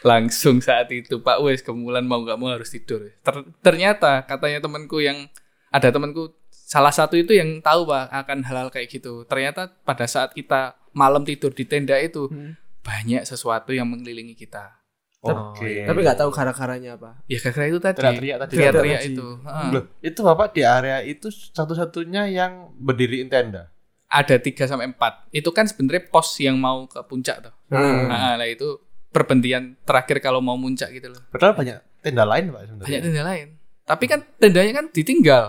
[0.00, 3.10] Langsung saat itu Pak Wes kemulan mau nggak mau harus tidur.
[3.20, 5.26] Ter- ternyata katanya temanku yang
[5.68, 9.26] ada temanku salah satu itu yang tahu Pak akan hal-hal kayak gitu.
[9.26, 12.54] Ternyata pada saat kita malam tidur di tenda itu Hmm.
[12.80, 14.78] banyak sesuatu yang mengelilingi kita.
[15.20, 15.84] Oke.
[15.84, 18.00] tapi nggak tahu gara-garanya apa Ya gara-gara itu tadi.
[18.00, 18.52] Teriak-teriak tadi.
[18.56, 19.28] Teriak-teriak Teriak itu.
[19.44, 19.68] Heeh.
[19.68, 23.68] Loh, itu Bapak di area itu satu-satunya yang berdiriin tenda.
[24.10, 25.30] Ada 3 sampai 4.
[25.30, 27.54] Itu kan sebenarnya pos yang mau ke puncak tuh.
[27.68, 28.06] Hmm.
[28.06, 28.66] Nah, nah, itu
[29.06, 31.22] perbendian terakhir kalau mau muncak gitu loh.
[31.28, 32.84] Padahal banyak tenda lain Pak sebenarnya.
[32.84, 33.48] banyak tenda lain.
[33.82, 35.44] Tapi kan tendanya kan ditinggal.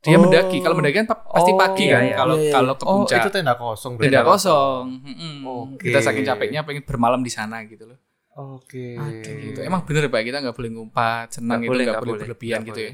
[0.00, 0.22] Dia Oh.
[0.22, 0.58] mendaki.
[0.60, 2.02] Kalau mendaki kan pa- pasti Oh, pagi kan.
[2.02, 2.14] iya, iya.
[2.14, 2.52] Kalau Iya, iya.
[2.52, 3.92] kalau ke Oh, puncak itu tenda kosong.
[3.96, 4.84] tenda kosong.
[5.00, 5.34] Mm-mm.
[5.44, 5.84] Oke.
[5.84, 7.98] Kita saking capeknya pengen bermalam di sana gitu loh.
[8.36, 8.94] Oke.
[8.94, 9.58] Kayak gitu.
[9.60, 12.22] Emang bener pak kita nggak boleh ngumpat, senang Nggak itu boleh, nggak boleh boleh.
[12.22, 12.92] berlebihan Nggak gitu ya.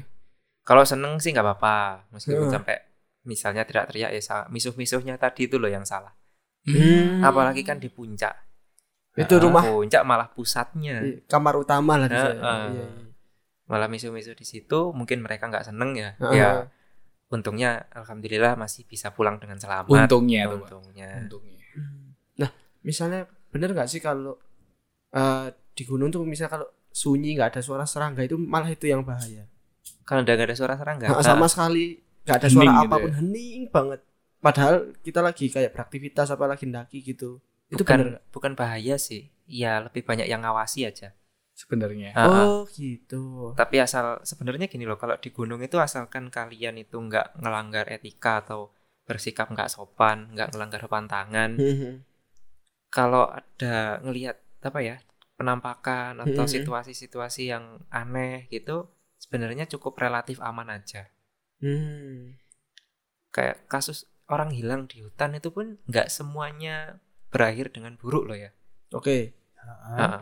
[0.61, 1.77] Kalau seneng sih nggak apa-apa,
[2.09, 2.53] meskipun Hmm.
[2.53, 2.75] sampai
[3.23, 6.13] misalnya teriak-teriak ya sa- misuh-misuhnya tadi itu loh yang salah.
[6.65, 7.21] Hmm.
[7.21, 8.33] Apalagi kan di puncak.
[9.11, 11.03] itu Nah, rumah puncak malah pusatnya.
[11.27, 12.15] kamar utama lah di.
[12.15, 12.31] Iya,
[12.71, 12.87] iya.
[13.67, 16.15] Malah misuh-misuh di situ, mungkin mereka nggak seneng ya.
[16.15, 16.35] Heeh.
[16.39, 16.49] Ya,
[17.27, 19.91] untungnya alhamdulillah masih bisa pulang dengan selamat.
[19.91, 20.63] Untungnya tuh.
[20.63, 21.27] Untungnya.
[21.27, 21.59] Untungnya.
[22.39, 22.49] Nah,
[22.87, 24.39] misalnya bener nggak sih kalau
[25.11, 29.03] eh, di gunung tuh misalnya kalau sunyi nggak ada suara serangga itu malah itu yang
[29.03, 29.43] bahaya.
[30.07, 31.11] Kalau udah nggak ada suara serangga.
[31.11, 33.15] Nggak sama sekali nggak ada Hening suara gitu apa pun ya.
[33.17, 33.99] hening banget.
[34.41, 37.37] Padahal kita lagi kayak beraktivitas apa lagi ndaki gitu.
[37.69, 39.29] Itu bukan bener bukan bahaya sih.
[39.45, 41.13] Ya lebih banyak yang ngawasi aja.
[41.53, 42.15] Sebenarnya.
[42.15, 42.45] Ah, ah.
[42.49, 43.53] Oh gitu.
[43.53, 48.41] Tapi asal sebenarnya gini loh, kalau di gunung itu asalkan kalian itu nggak ngelanggar etika
[48.41, 48.73] atau
[49.05, 51.59] bersikap nggak sopan, nggak ngelanggar pantangan.
[51.59, 52.01] Hmm.
[52.89, 54.97] Kalau ada ngelihat apa ya
[55.37, 56.53] penampakan atau Mhm.
[56.53, 61.09] situasi-situasi yang aneh gitu, sebenarnya cukup relatif aman aja.
[61.61, 62.35] Hmm.
[63.29, 68.51] kayak kasus orang hilang di hutan itu pun nggak semuanya berakhir dengan buruk loh ya.
[68.91, 69.31] Oke.
[69.31, 69.97] Heeh.
[69.97, 70.21] Heeh.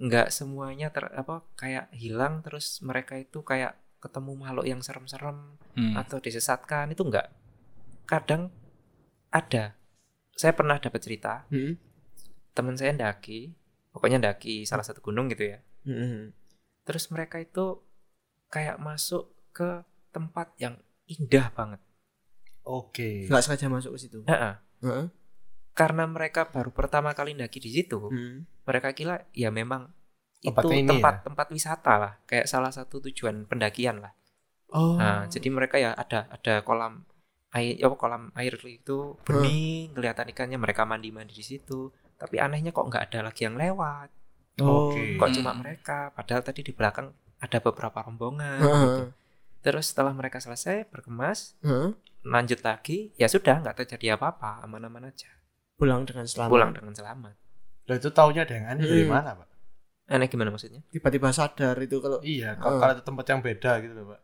[0.00, 5.92] nggak semuanya ter apa kayak hilang terus mereka itu kayak ketemu makhluk yang serem-serem Hmm.
[5.92, 7.28] atau disesatkan itu nggak
[8.08, 8.48] kadang
[9.28, 9.76] ada
[10.32, 11.76] saya pernah dapat cerita Hmm.
[12.50, 13.52] teman saya ndaki
[13.92, 16.32] pokoknya ndaki salah satu gunung gitu ya Hmm.
[16.82, 17.84] terus mereka itu
[18.48, 20.74] kayak masuk ke tempat yang
[21.06, 21.80] indah banget
[22.60, 23.24] Oke.
[23.26, 24.18] Nggak sengaja masuk ke situ.
[24.24, 24.54] Heeh.
[24.82, 25.06] Heeh.
[25.70, 28.44] karena mereka baru pertama kali ndaki di situ Hmm.
[28.62, 29.88] mereka kira ya memang
[30.38, 31.22] Tempatnya itu tempat ya?
[31.24, 34.12] tempat wisata lah kayak salah satu tujuan pendakian lah
[34.68, 34.94] Oh.
[34.94, 37.02] Nah, jadi mereka ya ada ada kolam
[37.50, 41.90] air ya apa, kolam air itu bening, kelihatan ikannya mereka mandi-mandi di situ.
[42.14, 44.08] Tapi anehnya kok nggak ada lagi yang lewat.
[44.58, 44.94] Oh.
[44.94, 45.18] Oke.
[45.18, 45.34] Kok Hmm.
[45.34, 46.14] cuma mereka?
[46.14, 48.78] Padahal tadi di belakang ada beberapa rombongan Heeh.
[48.80, 49.04] gitu.
[49.60, 51.92] Terus setelah mereka selesai berkemas, Heeh.
[52.24, 55.28] lanjut lagi, ya sudah nggak terjadi apa-apa, aman-aman aja.
[55.76, 56.50] Pulang dengan selamat.
[56.52, 57.34] Pulang dengan selamat.
[57.88, 59.12] Lah itu taunya ada yang aneh dari Hmm.
[59.12, 59.48] mana, Pak?
[60.10, 60.80] Aneh gimana maksudnya?
[60.88, 64.20] Tiba-tiba sadar itu kalau Iya, kalau kalau itu tempat yang beda gitu loh, Pak.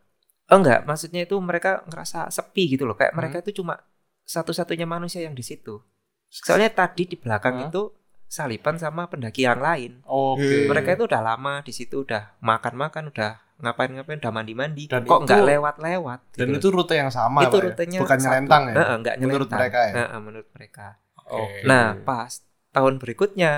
[0.47, 2.95] Oh enggak, maksudnya itu mereka ngerasa sepi gitu loh.
[2.95, 3.19] Kayak Hmm.
[3.19, 3.77] mereka itu cuma
[4.23, 5.79] satu-satunya manusia yang di situ.
[6.27, 7.67] Soalnya tadi di belakang Hah?
[7.69, 7.91] itu
[8.27, 10.03] salipan sama pendaki yang lain.
[10.03, 10.43] Oke.
[10.43, 10.67] Hmm.
[10.67, 14.83] Mereka itu udah lama di situ, udah makan-makan, udah ngapain-ngapain, udah mandi-mandi.
[14.85, 16.19] Dan Kok nggak lewat-lewat?
[16.37, 17.63] Dan gitu itu rute yang sama, Itu ya?
[17.69, 18.75] rutenya bukan nyelentang ya.
[18.77, 19.59] Heeh, nggak Menurut nyelentang.
[19.59, 19.93] mereka ya?
[19.97, 20.85] Heeh, menurut mereka.
[21.27, 21.61] Oke.
[21.65, 22.31] Nah, pas
[22.71, 23.51] tahun berikutnya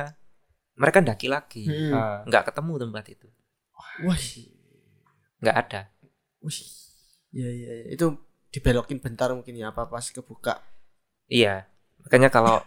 [0.79, 1.63] mereka ndaki lagi.
[1.67, 1.91] Hmm.
[1.91, 2.19] Ah.
[2.23, 3.27] Nggak ketemu tempat itu.
[4.07, 4.19] Wah.
[5.43, 5.81] Nggak ada.
[6.39, 6.61] Wih.
[7.29, 7.85] Iya iya iya.
[7.93, 8.09] itu
[8.49, 10.65] dibelokin bentar mungkin ya apa pas kebuka.
[11.29, 11.69] Iya,
[12.01, 12.65] makanya kalau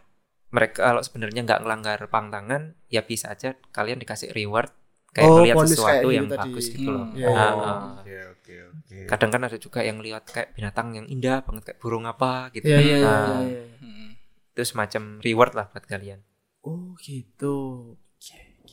[0.54, 4.70] mereka kalau sebenarnya nggak ngelanggar pantangan, ya bisa aja kalian dikasih reward
[5.12, 6.40] kayak Oh, bonus sesuatu kayak yang gitu tadi.
[6.48, 7.04] bagus gitu loh.
[7.06, 7.16] Hmm.
[7.20, 7.52] Iya, Ah, iya, ah.
[7.60, 7.92] iya.
[8.02, 8.98] Oke, oke, oke.
[9.08, 12.66] Kadang kan ada juga yang lihat kayak binatang yang indah banget kayak burung apa gitu.
[12.68, 13.06] Iya iya iya.
[13.06, 13.62] Nah, iya.
[13.80, 14.08] Hmm.
[14.52, 16.20] Itu semacam reward lah buat kalian.
[16.64, 17.54] Oh gitu.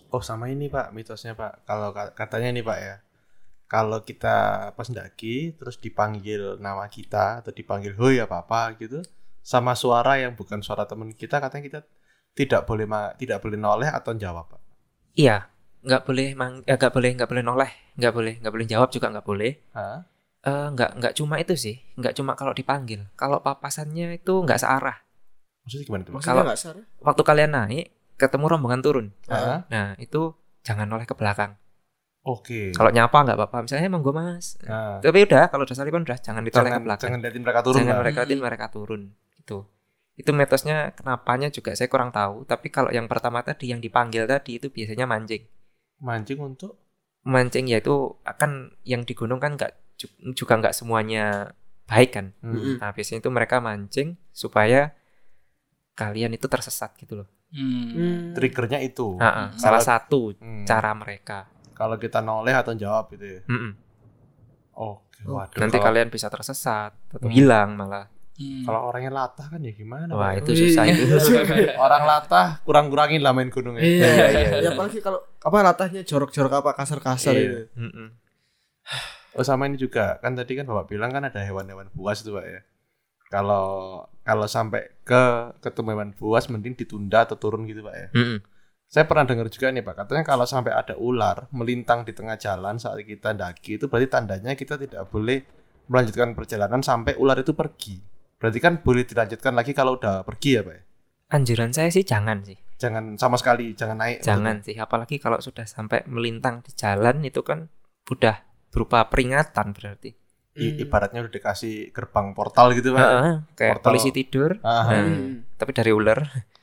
[0.09, 1.65] Oh, sama ini, Pak, mitosnya, Pak.
[1.69, 2.95] Kalau ka- katanya nih, Pak ya.
[3.69, 4.37] Kalau kita
[4.73, 9.05] pas ndaki terus dipanggil nama kita atau dipanggil hoi apa-apa gitu
[9.45, 11.79] sama suara yang bukan suara teman kita katanya kita
[12.33, 14.61] tidak boleh ma- tidak boleh noleh atau jawab, Pak.
[15.13, 15.45] Iya,
[15.79, 19.07] nggak boleh mang, eh, nggak boleh nggak boleh noleh, nggak boleh nggak boleh jawab juga
[19.11, 19.51] nggak boleh.
[19.71, 20.03] Hah?
[20.39, 23.07] Eh, nggak nggak cuma itu sih, nggak cuma kalau dipanggil.
[23.15, 24.97] Kalau papasannya itu nggak searah.
[25.63, 26.47] Maksudnya gimana tuh, Kalau-.
[27.03, 29.07] Waktu kalian naik, ketemu rombongan turun.
[29.27, 29.67] Hah?
[29.67, 31.55] Nah itu jangan noleh ke belakang.
[32.27, 32.75] Oke.
[32.75, 34.59] Kalau nyapa nggak apa-apa, misalnya emang gue mas.
[34.67, 37.07] Nah, Tapi udah, kalau udah salipan udah jangan ditoleh ke jangan, belakang.
[37.07, 38.01] jangan liatin mereka turun, Jangan Pak.
[38.03, 39.01] mereka liatin, mereka turun.
[39.39, 39.57] Itu.
[40.19, 42.43] Itu mitosnya kenapanya juga saya kurang tahu.
[42.43, 45.47] Tapi kalau yang pertama tadi yang dipanggil tadi itu biasanya mancing.
[45.99, 46.79] Mancing untuk
[47.23, 51.51] Mancing ya itu akan yang di gunung kan nggak ju- juga nggak semuanya
[51.85, 52.25] baik kan.
[52.39, 52.55] Hmm.
[52.55, 52.75] Mm-mm.
[52.79, 54.95] Nah biasanya itu mereka mancing supaya
[55.93, 57.27] kalian itu tersesat gitu loh.
[57.49, 57.85] Hmm.
[57.91, 58.21] Hmm.
[58.37, 59.17] triggernya itu.
[59.17, 60.63] Ah, ah, salah satu Hmm.
[60.63, 61.49] cara mereka.
[61.73, 63.41] Kalau kita noleh atau jawab gitu ya.
[64.79, 65.59] Oke, Oh, waduh.
[65.59, 67.35] Nanti kalau, kalian bisa tersesat atau Hmm.
[67.35, 68.07] hilang malah.
[68.39, 68.63] Hmm.
[68.63, 70.15] kalau orangnya latah kan ya gimana?
[70.15, 70.71] Wah itu Wih.
[70.71, 71.03] susah itu.
[71.83, 73.83] Orang latah kurang-kurangin lah main gunung ya.
[73.83, 74.49] Iya iya.
[74.63, 77.43] Ya apalagi kalau apa latahnya jorok-jorok apa kasar-kasar Iya.
[77.43, 77.59] itu.
[79.35, 82.45] Oh sama ini juga kan tadi kan bapak bilang kan ada hewan-hewan buas itu pak
[82.47, 82.59] ya.
[83.29, 83.67] Kalau
[84.23, 88.07] kalau sampai ke ketemu hewan buas mending ditunda atau turun gitu pak ya.
[88.15, 88.39] Mm-mm.
[88.89, 92.81] Saya pernah dengar juga nih pak katanya kalau sampai ada ular melintang di tengah jalan
[92.81, 95.45] saat kita daki itu berarti tandanya kita tidak boleh
[95.85, 98.01] melanjutkan perjalanan sampai ular itu pergi.
[98.39, 100.81] Berarti kan boleh dilanjutkan lagi kalau udah pergi ya pak ya.
[101.29, 102.57] Anjuran saya sih jangan sih.
[102.79, 104.23] Jangan sama sekali jangan naik.
[104.23, 107.67] Jangan sih, apalagi kalau sudah sampai melintang di jalan itu kan
[108.07, 108.39] udah
[108.71, 110.15] berupa peringatan berarti.
[110.55, 112.99] I- ibaratnya udah dikasih gerbang portal gitu pak.
[112.99, 113.87] Heeh, kayak Portal.
[113.93, 115.43] polisi tidur, Ah, Nah, Hmm.
[115.55, 116.19] tapi dari ular.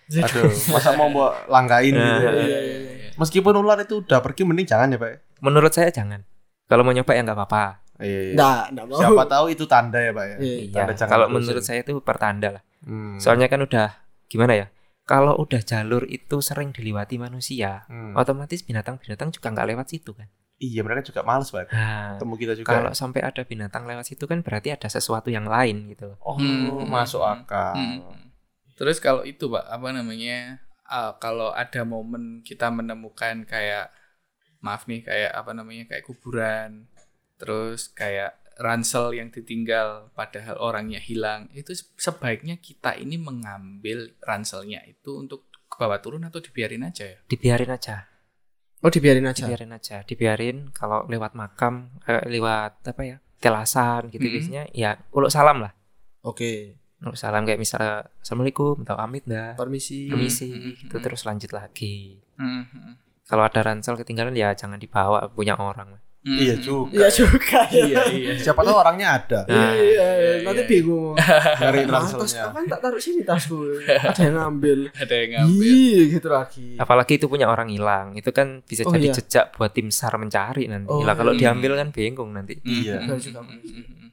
[0.07, 1.99] Aduh, masa mau bawa langgain gitu.
[1.99, 2.31] Nah, ya?
[2.31, 3.11] Iya iya iya.
[3.17, 5.41] Meskipun ular itu udah pergi mending jangan ya, Pak.
[5.41, 6.23] Menurut saya jangan.
[6.67, 7.86] Kalau mau nyoba ya nggak apa-apa.
[7.99, 8.35] Iya, iya.
[8.35, 8.99] Nggak, nggak mau.
[8.99, 10.37] Siapa tahu itu tanda ya, Pak ya.
[10.37, 10.57] Iya.
[10.63, 10.73] Iya.
[10.73, 12.63] Tanda jangan Kalau menurut saya itu pertanda lah.
[12.85, 13.17] Hmm.
[13.17, 13.89] Soalnya kan udah
[14.27, 14.67] gimana ya?
[15.03, 18.13] Kalau udah jalur itu sering dilewati manusia, Hmm.
[18.13, 20.27] otomatis binatang-binatang juga nggak lewat situ kan.
[20.57, 21.69] Iya, mereka juga males, Pak.
[21.69, 22.69] Nah, Ketemu kita juga.
[22.73, 26.19] kalau sampai ada binatang lewat situ kan berarti ada sesuatu yang lain gitu loh.
[26.21, 26.89] oh, Hmm.
[26.89, 27.77] masuk akal.
[27.77, 28.01] Hmm.
[28.73, 33.89] Terus kalau itu pak apa namanya ah, kalau ada momen kita menemukan kayak
[34.61, 36.85] maaf nih kayak apa namanya kayak kuburan
[37.37, 45.13] terus kayak ransel yang ditinggal padahal orangnya hilang itu sebaiknya kita ini mengambil ranselnya itu
[45.15, 48.09] untuk ke bawah turun atau dibiarin aja ya Dibiarin aja.
[48.81, 49.45] Oh dibiarin aja.
[49.45, 54.35] dibiarin aja dibiarin kalau lewat makam eh, lewat apa ya telasan gitu Mm-mm.
[54.37, 55.73] biasanya ya uluk salam lah
[56.23, 56.81] Oke.
[57.13, 60.09] salam kayak misalnya assalamualaikum atau amit dah Permisi.
[60.09, 60.73] permisi Hmm.
[60.89, 62.93] itu terus lanjut lagi Hmm, hmm.
[63.29, 66.91] kalau ada ransel ketinggalan ya jangan dibawa punya orang Hmm, Iya juga.
[66.91, 67.85] Iya juga ya.
[67.87, 68.31] Iya, iya.
[68.35, 69.39] Siapa tahu orangnya ada.
[69.47, 70.69] Nah, Iya, iya, iya, nanti iya.
[70.69, 71.15] bingung.
[71.15, 72.27] Nyari Nah, ranselnya.
[72.43, 73.59] tasku kan tak taruh sini tasku.
[74.11, 74.79] Ada yang ngambil.
[74.91, 75.63] Ada yang ngambil.
[75.63, 76.67] Iya, gitu lagi.
[76.77, 79.15] apalagi itu punya orang hilang itu kan bisa Oh, jadi iya.
[79.15, 81.47] jejak buat tim sar mencari nanti Oh, lah kalau iya.
[81.47, 83.01] diambil kan bingung nanti Iya.
[83.01, 84.11] Benar juga, hmm, hmm, hmm.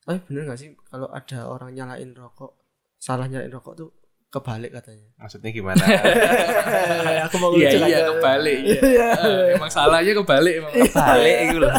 [0.00, 2.56] Tapi bener gak sih kalau ada orang nyalain rokok,
[2.96, 3.88] salah nyalain rokok tuh
[4.28, 5.08] kebalik katanya.
[5.16, 5.80] Maksudnya gimana?
[7.24, 8.58] aku mau Iya, iya, kebalik.
[8.60, 8.80] Iya.
[8.84, 9.08] Iya.
[9.16, 10.72] Eh, Emang salahnya kebalik emang.
[10.92, 11.72] balik itu loh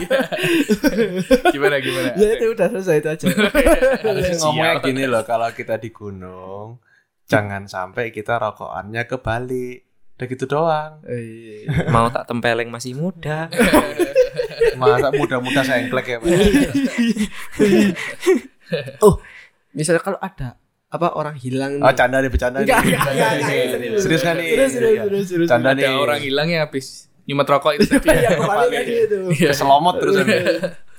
[1.54, 2.10] Gimana gimana?
[2.18, 3.26] Ya itu udah selesai itu aja.
[4.06, 4.86] Harusnya ngomongnya Sial.
[4.90, 6.82] gini loh, kalau kita di gunung,
[7.26, 9.86] jangan sampai kita rokokannya kebalik.
[10.18, 10.92] Udah gitu doang.
[11.06, 13.48] Eh, mau tak tempeleng masih muda
[14.76, 16.28] Masa muda-muda sengklek ya, Pak?
[19.00, 19.18] Oh,
[19.72, 20.56] misalnya kalau ada
[20.90, 21.86] apa orang hilang nih.
[21.86, 22.66] Oh, canda nih, bercanda nih.
[22.66, 24.48] Enggak, enggak, enggak, enggak, Serius, kan nih?
[24.50, 25.50] Serius, serius, serius, serius.
[25.50, 25.94] Canda Ada nih.
[25.94, 28.10] orang hilang ya habis nyumet rokok itu tadi.
[28.10, 29.18] Iya, tadi itu.
[29.38, 29.50] Iya.
[29.54, 30.28] Keselomot terus kan.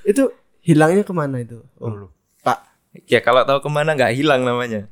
[0.06, 0.22] Itu
[0.62, 1.58] hilangnya ke mana itu?
[1.82, 2.06] Oh.
[2.46, 2.58] Pak.
[3.10, 4.86] ya kalau tahu ke mana nggak hilang namanya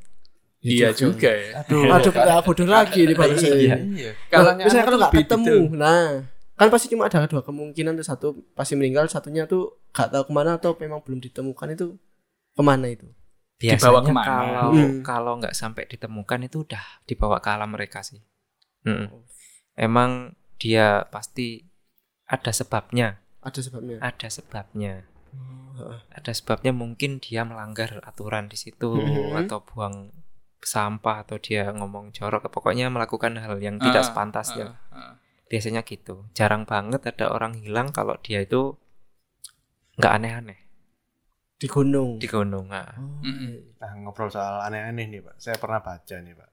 [0.59, 1.63] Iya juga ya.
[1.63, 1.87] Aduh.
[1.87, 3.27] Aduh, kita bodoh lagi nih Pak.
[3.39, 3.77] Iya.
[3.79, 4.11] Iya.
[4.27, 6.27] Kalau misalnya kalau nggak ketemu, nah
[6.59, 8.27] kan pasti cuma ada dua kemungkinan tuh satu
[8.59, 11.95] pasti meninggal, satunya tuh nggak tahu ke mana atau memang belum ditemukan itu
[12.59, 13.07] ke mana itu?
[13.59, 14.25] Biasanya Dibawa ke mana?
[14.25, 14.97] kalau Hmm.
[15.03, 18.23] kalau nggak sampai ditemukan itu udah dibawa ke alam mereka sih
[18.83, 19.27] Mm-mm.
[19.75, 21.67] emang dia pasti
[22.25, 23.97] ada sebabnya Ada sebabnya.
[24.01, 24.95] ada sebabnya
[25.75, 25.99] Heeh.
[26.11, 29.43] ada sebabnya mungkin dia melanggar aturan di situ Mhm.
[29.47, 30.11] atau buang
[30.59, 35.13] sampah atau dia ngomong jorok pokoknya melakukan hal yang tidak Ah, sepantasnya ah, ah.
[35.47, 38.75] biasanya gitu jarang banget ada orang hilang kalau dia itu
[39.97, 40.59] nggak aneh-aneh
[41.59, 42.23] Di gunung.
[42.23, 42.87] di gunung ah.
[42.95, 43.19] Oh.
[43.83, 45.43] Nah, ngobrol soal aneh-aneh nih, Pak.
[45.43, 46.51] Saya pernah baca nih, Pak.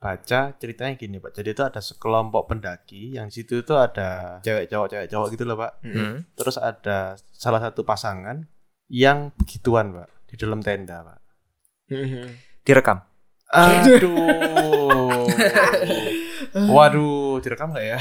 [0.00, 1.36] Baca ceritanya gini, Pak.
[1.36, 5.44] Jadi itu ada sekelompok pendaki yang di situ itu ada cewek cowok cewek cowok gitu
[5.44, 5.72] loh, Pak.
[5.84, 6.14] Mm.
[6.32, 8.40] Terus ada salah satu pasangan
[8.88, 11.20] yang begituan, Pak, di dalam tenda, Pak.
[12.64, 13.02] direkam
[13.50, 15.26] Aduh.
[16.74, 17.98] Waduh, direkam nggak ya?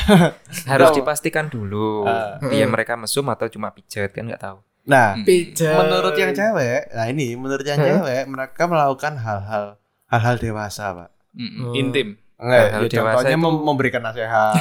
[0.70, 2.06] harus dipastikan dulu
[2.54, 5.22] dia mereka mesum atau cuma pijet kan nggak tahu Nah, Hmm.
[5.22, 5.76] Pijat.
[5.78, 7.86] menurut yang cewek, nah ini menurut yang Hah?
[7.88, 11.10] cewek mereka melakukan hal-hal hal-hal dewasa, Pak.
[11.32, 11.62] Mm-mm.
[11.64, 11.74] Oh.
[11.74, 12.18] Intim.
[12.36, 14.54] Enggak, Hal-hal ya, dewasa contohnya itu- mem- memberikan nasihat.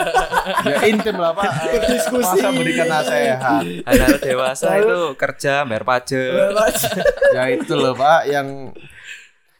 [0.68, 1.50] ya intim lah, Pak.
[1.72, 2.28] Berdiskusi.
[2.36, 3.62] Masa memberikan nasihat.
[3.82, 6.52] anak dewasa itu kerja bayar pajak
[7.32, 8.70] ya itu loh, Pak, yang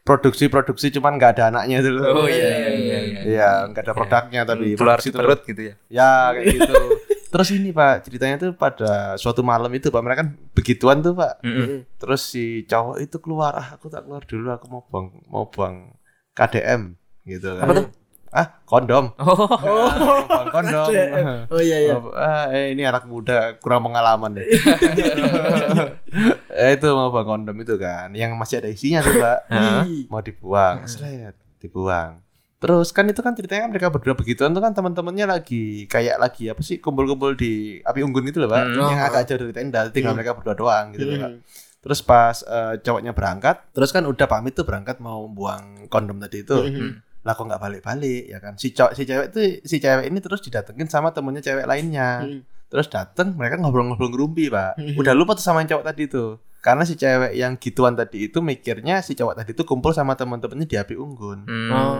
[0.02, 2.04] produksi-produksi cuman nggak ada anaknya itu loh.
[2.14, 2.98] Oh iya iya iya.
[3.02, 3.20] iya.
[3.24, 5.20] Iya, nggak ada produknya tapi keluar produksi di terus.
[5.24, 6.74] perut gitu ya Ya kayak gitu.
[7.36, 11.44] Terus ini Pak, ceritanya tuh pada suatu malam itu Pak, mereka kan begituan tuh Pak.
[11.44, 11.84] Mm-mm.
[12.00, 15.92] Terus si cowok itu keluar, ah aku tak keluar dulu, aku mau buang mau buang
[16.32, 16.96] KDM
[17.28, 17.68] gitu kan.
[17.68, 17.86] Apa tuh?
[18.32, 19.12] Ah, kondom.
[19.20, 19.84] oh Oh,
[20.32, 20.88] buang kondom.
[21.52, 22.00] Oh iya iya.
[22.00, 24.48] Oh, ah, eh, ini anak muda kurang pengalaman deh.
[26.56, 29.38] eh, itu mau buang kondom itu kan, yang masih ada isinya tuh Pak.
[30.08, 32.24] Mau dibuang, seret, dibuang.
[32.56, 36.48] Terus kan itu kan ceritanya kan mereka berdua begituan tuh kan teman-temannya lagi kayak lagi
[36.48, 38.88] apa sih kumpul-kumpul di api unggun itu loh pak, Hmm.
[38.88, 40.18] yang agak jauh dari tenda, tinggal Hmm.
[40.18, 41.30] mereka berdua doang gitu loh pak.
[41.30, 41.40] Hmm.
[41.84, 46.42] Terus pas eh, cowoknya berangkat, terus kan udah pamit tuh berangkat mau buang kondom tadi
[46.42, 47.04] itu, Hmm.
[47.22, 48.56] lah kok nggak balik-balik ya kan?
[48.56, 52.40] Si cowok si cewek tuh si cewek ini terus didatengin sama temennya cewek lainnya, Hmm.
[52.66, 54.96] terus dateng mereka ngobrol-ngobrol ngerumpi pak, Hmm.
[54.96, 56.40] udah lupa tuh sama yang cowok tadi tuh.
[56.58, 60.64] Karena si cewek yang gituan tadi itu mikirnya si cowok tadi itu kumpul sama teman-temannya
[60.64, 61.44] di api unggun.
[61.46, 61.70] Hmm.
[61.70, 61.96] Oh.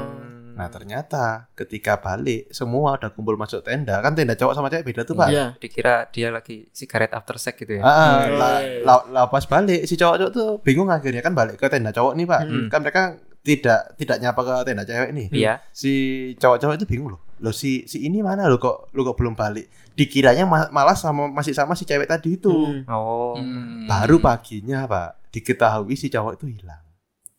[0.57, 5.03] Nah ternyata ketika balik semua udah kumpul masuk tenda kan tenda cowok sama cewek beda
[5.03, 5.29] tuh pak.
[5.29, 5.47] Iya.
[5.55, 9.95] dikira dia lagi sigaret after sex gitu ya Ah, lah, lah- lah pas balik si
[9.95, 12.41] cowok-cowok tuh bingung akhirnya kan balik ke tenda cowok nih pak.
[12.43, 12.67] Hmm.
[12.67, 13.03] Kan mereka
[13.39, 15.27] tidak tidak nyapa ke tenda cewek nih.
[15.31, 15.93] iya Si
[16.35, 17.21] cowok-cowok itu bingung loh.
[17.39, 19.69] Loh si si ini mana lo kok lo kok belum balik?
[19.93, 22.49] Dikiranya ma- malah sama masih sama si cewek tadi itu.
[22.49, 22.89] Hmm.
[22.89, 23.85] oh Hmm.
[23.85, 26.81] Baru paginya pak diketahui si cowok itu hilang.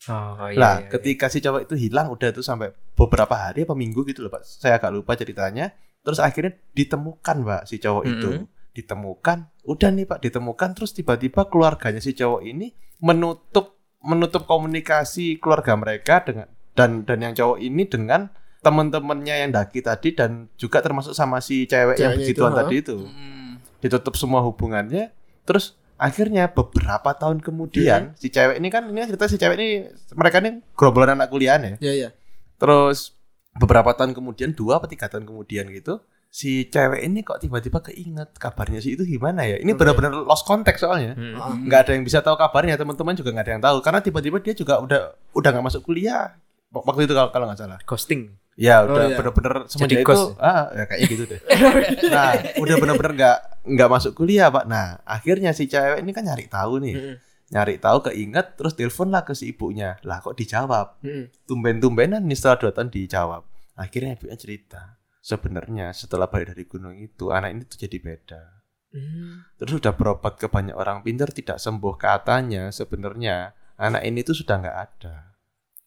[0.08, 0.92] Oh iya, lah, iya, iya.
[0.92, 4.44] ketika si cowok itu hilang udah tuh sampai beberapa hari apa minggu gitu loh, Pak.
[4.44, 5.72] Saya agak lupa ceritanya.
[6.02, 8.30] Terus akhirnya ditemukan, Pak, si cowok itu.
[8.32, 8.44] Mhm.
[8.72, 12.72] Ditemukan, udah nih, Pak, ditemukan terus tiba-tiba keluarganya si cowok ini
[13.04, 16.48] menutup menutup komunikasi keluarga mereka dengan
[16.78, 18.30] dan dan yang cowok ini dengan
[18.62, 22.76] teman-temannya yang daki tadi dan juga termasuk sama si cewek yang Ceweknya begituan itu, tadi
[22.78, 23.52] itu Hmm.
[23.82, 25.14] ditutup semua hubungannya
[25.46, 29.68] terus akhirnya beberapa tahun kemudian si cewek ini kan ini cerita si cewek ini
[30.14, 32.10] mereka ini gerombolan anak kuliah ya Iya iya.
[32.58, 33.18] terus
[33.58, 35.98] beberapa tahun kemudian dua atau tiga tahun kemudian gitu
[36.30, 39.58] si cewek ini kok tiba-tiba keinget kabarnya si itu gimana ya?
[39.58, 39.80] Ini Oke.
[39.80, 41.16] benar-benar lost context soalnya.
[41.18, 41.34] Hmm.
[41.40, 41.56] Ah.
[41.56, 44.54] nggak ada yang bisa tahu kabarnya teman-teman juga nggak ada yang tahu karena tiba-tiba dia
[44.54, 45.02] juga udah
[45.34, 46.36] udah nggak masuk kuliah
[46.70, 48.38] waktu itu kalau kalau nggak salah Ghosting.
[48.58, 49.16] Ya Oh, udah iya.
[49.16, 50.34] bener-bener semenjak itu ghost.
[50.38, 51.40] ah ya kayaknya gitu deh
[52.12, 53.38] nah udah bener-bener nggak
[53.70, 57.16] nggak masuk kuliah pak nah akhirnya si cewek ini kan nyari tahu nih Mm-mm.
[57.48, 61.30] nyari tahu keinget terus telepon lah ke si ibunya lah kok dijawab Mm-mm.
[61.46, 67.30] tumben-tumbenan nih setelah dua tahun dijawab akhirnya ibunya cerita sebenarnya setelah balik dari gunung itu
[67.30, 68.42] anak ini tuh jadi beda
[68.88, 69.44] Hmm.
[69.60, 74.56] Terus udah berobat ke banyak orang pintar tidak sembuh katanya sebenarnya anak ini tuh sudah
[74.58, 75.27] nggak ada.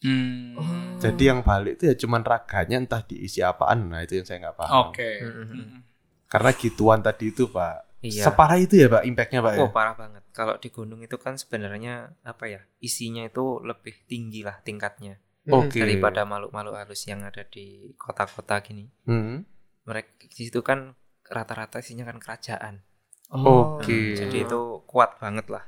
[0.00, 0.56] Hmm.
[0.56, 0.96] Oh.
[1.00, 3.88] Jadi yang balik itu ya cuman raganya entah diisi apaan.
[3.92, 4.72] Nah itu yang saya nggak paham.
[4.88, 5.10] Oke.
[5.20, 5.46] Mm-mm.
[5.48, 5.80] Mm.
[6.28, 8.00] Karena gituan tadi itu pak.
[8.00, 8.32] Iya.
[8.32, 9.60] Separah itu ya pak impactnya pak ya.
[9.60, 10.24] Oh parah banget.
[10.32, 15.68] Kalau di gunung itu kan sebenarnya apa ya isinya itu lebih tinggi lah tingkatnya Mm-mm.
[15.68, 15.80] Oke.
[15.80, 18.88] daripada makhluk-makhluk halus yang ada di kota-kota gini.
[19.04, 19.44] Hmm.
[19.84, 20.96] Mereka di situ kan
[21.28, 22.84] rata-rata isinya kan kerajaan.
[23.32, 23.80] Oh.
[23.80, 24.16] Oke.
[24.16, 25.64] Jadi itu kuat banget lah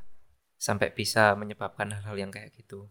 [0.56, 2.88] sampai bisa menyebabkan hal-hal yang kayak gitu.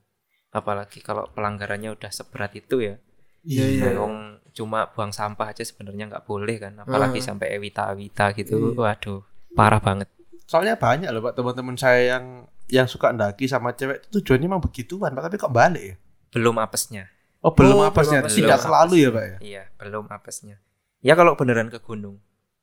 [0.52, 2.96] Apalagi kalau pelanggarannya udah seberat itu ya.
[3.42, 3.84] Iya, iya.
[3.90, 4.16] Nah, wong
[4.52, 6.76] cuma buang sampah aja sebenarnya nggak boleh kan.
[6.78, 7.26] Apalagi Ah.
[7.26, 8.76] sampai ewita-ewita gitu.
[8.76, 8.78] Iya.
[8.78, 9.22] Waduh,
[9.52, 10.12] parah banget.
[10.44, 12.26] Soalnya banyak loh pak teman-teman saya yang
[12.68, 15.96] yang suka ndaki sama cewek itu tujuannya emang begituan pak tapi kok balik ya?
[16.30, 17.08] Belum apesnya.
[17.40, 18.66] Oh belum Oh, apesnya, belum tidak apesnya.
[18.68, 19.38] selalu ya pak ya?
[19.42, 20.56] Iya, belum apesnya.
[21.00, 22.20] Ya kalau beneran ke gunung.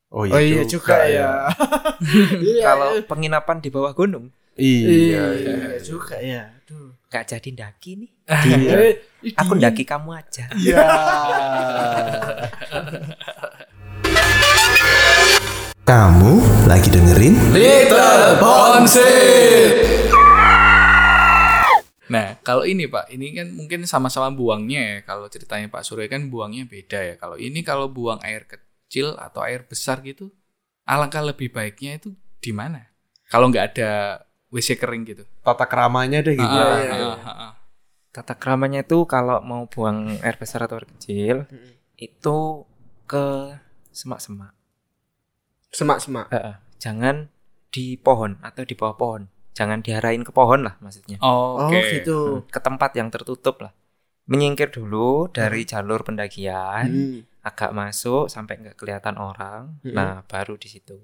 [0.08, 1.48] Oh Oh iya juga ya.
[2.40, 2.62] Iya.
[2.64, 4.86] Kalau penginapan di bawah gunung Iya.
[4.90, 5.78] Iya, iya.
[5.78, 6.50] juga ya.
[6.50, 6.90] Aduh.
[7.08, 8.10] nggak jadi ndaki nih.
[8.26, 8.74] Iya.
[8.74, 8.94] Eh,
[9.38, 10.50] Aku ndaki kamu aja.
[10.58, 10.82] Iya.
[15.86, 16.32] Kamu
[16.66, 17.38] lagi dengerin?
[17.54, 19.72] Little Bonsit.
[22.10, 24.96] Nah, kalau ini Pak, ini kan mungkin sama-sama buangnya ya.
[25.06, 27.14] Kalau ceritanya Pak Surya kan buangnya beda ya.
[27.14, 30.34] Kalau ini kalau buang air kecil atau air besar gitu,
[30.82, 32.10] alangkah lebih baiknya itu
[32.42, 32.90] di mana?
[33.30, 35.24] Kalau nggak ada WC kering gitu.
[35.40, 36.44] Tata keramanya deh gitu.
[36.48, 37.08] Ah, iya, iya.
[37.12, 37.52] ah, ah, ah.
[38.08, 41.72] Tata keramanya itu kalau mau buang air besar atau air kecil Mm-mm.
[41.94, 42.36] itu
[43.04, 43.54] ke
[43.90, 44.56] semak-semak.
[45.68, 46.32] Semak-semak.
[46.32, 46.54] Heeh.
[46.80, 47.28] Jangan
[47.68, 49.22] di pohon atau di bawah pohon.
[49.52, 51.18] Jangan diarahin ke pohon lah maksudnya.
[51.20, 52.00] Oh, Oh, Oke.
[52.00, 52.46] gitu.
[52.48, 53.72] ke tempat yang tertutup lah.
[54.28, 57.20] Menyingkir dulu dari jalur pendakian, Hmm.
[57.40, 59.80] agak masuk sampai nggak kelihatan orang.
[59.82, 59.96] Mm-mm.
[59.96, 60.96] Nah, baru di situ.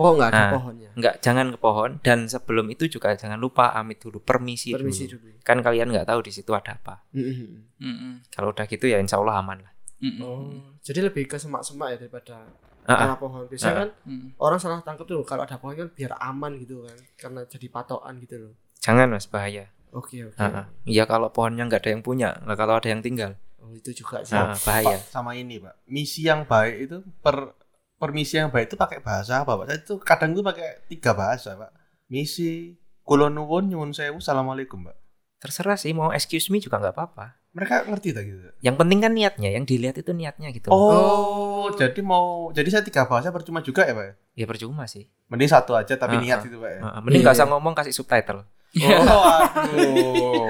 [0.00, 0.52] Pokok nggak ada Nah.
[0.56, 0.90] pohonnya.
[0.96, 5.28] Nggak jangan ke pohon dan sebelum itu juga jangan lupa amit dulu permisi, Permisi dulu.
[5.28, 5.44] dulu.
[5.44, 7.04] Kan kalian nggak tahu di situ ada apa.
[7.12, 7.68] Mm-mm.
[7.76, 8.12] Mm-mm.
[8.30, 9.72] Kalau udah gitu ya insya Allah aman lah.
[10.00, 10.24] Mm-mm.
[10.24, 10.48] Oh,
[10.80, 12.48] jadi lebih ke semak-semak ya daripada
[12.82, 13.04] Ah, ah.
[13.06, 13.44] arah pohon.
[13.44, 13.78] Biasanya Ah.
[13.78, 14.26] kan Mm.
[14.38, 18.16] orang salah tangkap tuh kalau ada pohon kan biar aman gitu kan, karena jadi patokan
[18.18, 18.52] gitu loh.
[18.80, 19.68] Jangan mas bahaya.
[19.92, 20.34] Oke oke.
[20.34, 20.66] Ah, ah.
[20.82, 24.24] Iya kalau pohonnya nggak ada yang punya, lah kalau ada yang tinggal, Oh itu juga
[24.24, 24.32] sih.
[24.32, 24.96] ah, bahaya.
[24.96, 27.52] Pak, sama ini pak misi yang baik itu per
[28.00, 31.52] permisi yang baik itu pakai bahasa apa pak saya itu kadang tuh pakai tiga bahasa
[31.52, 31.68] pak
[32.08, 34.96] misi kulonuwun nyuwun sewu assalamualaikum pak
[35.40, 37.40] Terserah sih mau excuse me juga nggak apa-apa.
[37.56, 40.68] mereka ngerti tak gitu Yang penting kan niatnya, yang dilihat itu niatnya gitu.
[40.68, 44.14] oh, jadi mau jadi saya tiga bahasa percuma juga ya pak ya?
[44.36, 45.08] Ya percuma sih.
[45.32, 46.46] mending satu aja tapi Ah, niat ah.
[46.46, 47.52] itu pak ya Ah, mending nggak usah iya.
[47.56, 48.44] ngomong kasih subtitle.
[48.76, 50.46] oh waduh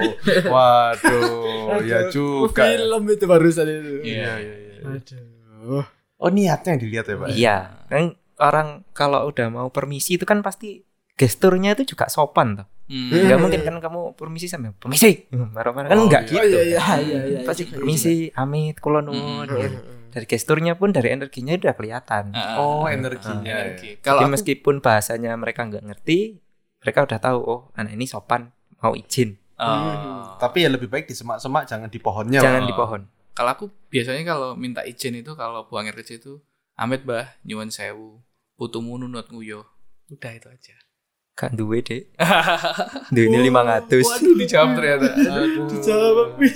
[0.51, 2.77] waduh ya juga ya.
[2.83, 3.91] Film itu barusan itu.
[4.05, 4.31] Iya.
[4.39, 5.85] iya iya Aduh.
[6.21, 7.55] Oh niatnya yang dilihat ya pak Iya,
[7.89, 8.03] kan
[8.37, 10.85] orang kalau udah mau permisi itu kan pasti
[11.17, 12.67] gesturnya itu juga sopan tuh.
[12.87, 13.07] Mm.
[13.07, 13.21] Iya.
[13.23, 15.25] Enggak mungkin kan kamu permisi sama permisi.
[15.55, 16.37] Marah-marah kan Oh, enggak iya.
[16.37, 16.57] Oh gitu.
[16.59, 17.39] iya iya iya iya.
[17.47, 19.61] Pasti Juga, permisi, amit, kulon nuwun, juga.
[19.63, 19.77] gitu.
[20.11, 22.23] Dari gesturnya pun dari energinya udah kelihatan.
[22.35, 22.91] Ah, ah, oh ah.
[22.91, 23.63] energinya ya.
[23.71, 23.89] Energi.
[23.95, 26.19] Jadi Kalau aku meskipun bahasanya mereka nggak ngerti,
[26.83, 28.51] mereka udah tahu oh anak ini sopan
[28.81, 29.39] mau izin.
[29.61, 30.41] Oh.
[30.41, 32.69] tapi ya lebih baik di semak-semak jangan di pohonnya Jangan Pak.
[32.69, 33.01] di pohon.
[33.41, 36.33] Kalau aku biasanya kalau minta izin itu kalau buang air kecil itu
[36.77, 38.21] Amit bah nyuwun sewu
[38.53, 39.65] putumu nunut nguyo
[40.13, 40.77] udah itu aja
[41.33, 41.81] Kan duwe.
[43.15, 43.89] Duwe ini 500.
[43.97, 45.09] waduh dijawab ternyata
[45.41, 45.65] Aduh.
[45.73, 46.37] Dijawab.
[46.37, 46.53] wih.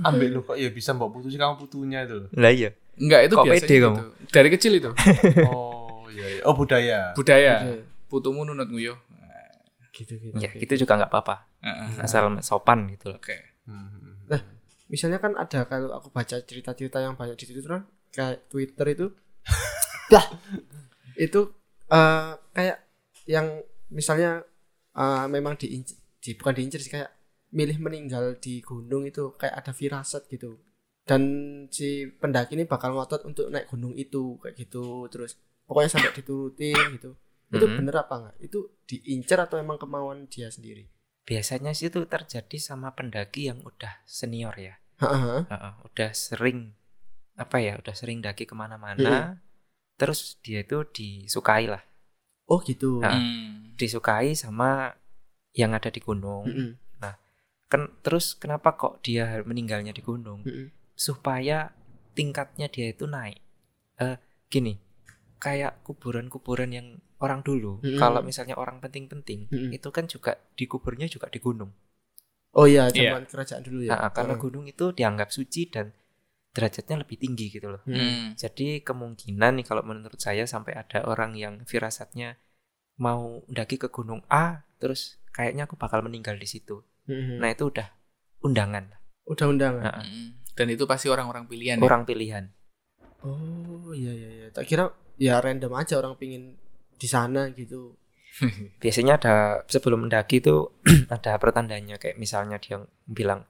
[0.00, 2.24] ambil lu kok ya bisa mbak putusin kamu putunya itu.
[2.40, 2.72] Lah iya.
[2.96, 3.84] enggak itu Kok biasanya pede gitu.
[3.92, 3.98] kamu?
[4.32, 4.90] dari kecil itu
[5.52, 6.42] oh iya, iya.
[6.48, 7.84] oh budaya budaya Oke.
[8.08, 8.96] putumu nunut nguyo
[9.92, 10.40] Gitu gitu.
[10.40, 11.52] Ya, gitu juga nggak apa-apa.
[12.00, 13.20] Asal sopan gitu loh.
[13.20, 13.36] oke
[13.68, 14.32] Hmm.
[14.92, 17.82] Misalnya kan ada kalau aku baca cerita-cerita yang banyak di Twitter kan
[18.12, 19.06] kayak Twitter itu.
[20.14, 20.26] Lah.
[21.16, 21.56] Itu
[21.88, 22.78] eh, kayak
[23.24, 23.46] yang
[23.88, 24.44] misalnya
[24.92, 27.10] eh, memang diincer di, bukan diincer sih kayak
[27.52, 30.60] milih meninggal di gunung itu kayak ada firasat gitu.
[31.02, 31.22] Dan
[31.72, 35.08] si pendaki ini bakal ngotot untuk naik gunung itu kayak gitu.
[35.08, 37.16] Terus pokoknya sampai diturutin gitu.
[37.52, 37.76] Itu Mhm.
[37.80, 40.88] bener apa enggak itu diincer atau emang kemauan dia sendiri?
[41.22, 44.74] Biasanya sih itu terjadi sama pendaki yang udah senior ya.
[45.02, 45.40] Heeh.
[45.50, 46.72] Heeh, udah sering
[47.34, 49.40] apa ya udah sering daki ke mana-mana Mm-mm.
[49.96, 51.82] terus dia itu disukai lah
[52.50, 53.00] Oh gitu.
[53.00, 53.16] Nah.
[53.16, 53.72] Hmm.
[53.80, 54.92] disukai sama
[55.56, 56.70] yang ada di gunung Mm-mm.
[57.72, 60.68] kan terus kenapa kok dia meninggalnya di gunung Mm-mm.
[60.92, 61.72] supaya
[62.12, 63.40] tingkatnya dia itu naik
[63.96, 64.20] eh
[64.52, 64.76] gini
[65.40, 67.96] kayak kuburan-kuburan yang orang dulu Mm-mm.
[67.96, 69.72] kalau misalnya orang penting-penting Mm-mm.
[69.72, 71.72] itu kan juga dikuburnya juga di gunung
[72.52, 73.16] Oh iya, Iya.
[73.16, 73.96] zaman kerajaan dulu ya.
[73.96, 74.42] Nah, karena Heeh.
[74.44, 75.92] gunung itu dianggap suci dan
[76.52, 77.96] derajatnya lebih tinggi gitu loh Mm.
[77.96, 78.26] Hmm.
[78.36, 82.36] jadi kemungkinan nih kalau menurut saya sampai ada orang yang firasatnya
[83.00, 87.40] mau mendaki ke gunung A terus kayaknya aku bakal meninggal di situ Mm-mm.
[87.40, 87.88] nah itu udah
[88.44, 88.84] undangan
[89.24, 89.80] udah undangan.
[89.80, 90.36] Nah, Hmm.
[90.52, 91.84] Dan itu pasti orang-orang pilihan ya.
[91.88, 92.52] orang pilihan
[93.24, 94.46] Oh iya iya iya.
[94.52, 96.58] Tak kira ya random aja orang pingin
[97.00, 97.96] di sana gitu.
[98.78, 99.34] Biasanya ada
[99.66, 100.72] sebelum mendaki itu
[101.14, 103.44] ada pertandanya kayak misalnya dia bilang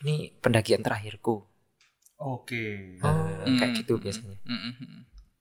[0.00, 1.44] ini pendakian terakhirku
[2.20, 3.00] Oke.
[3.00, 3.56] Nah, Hmm.
[3.56, 5.00] kayak gitu biasanya Hmm, hmm, hmm.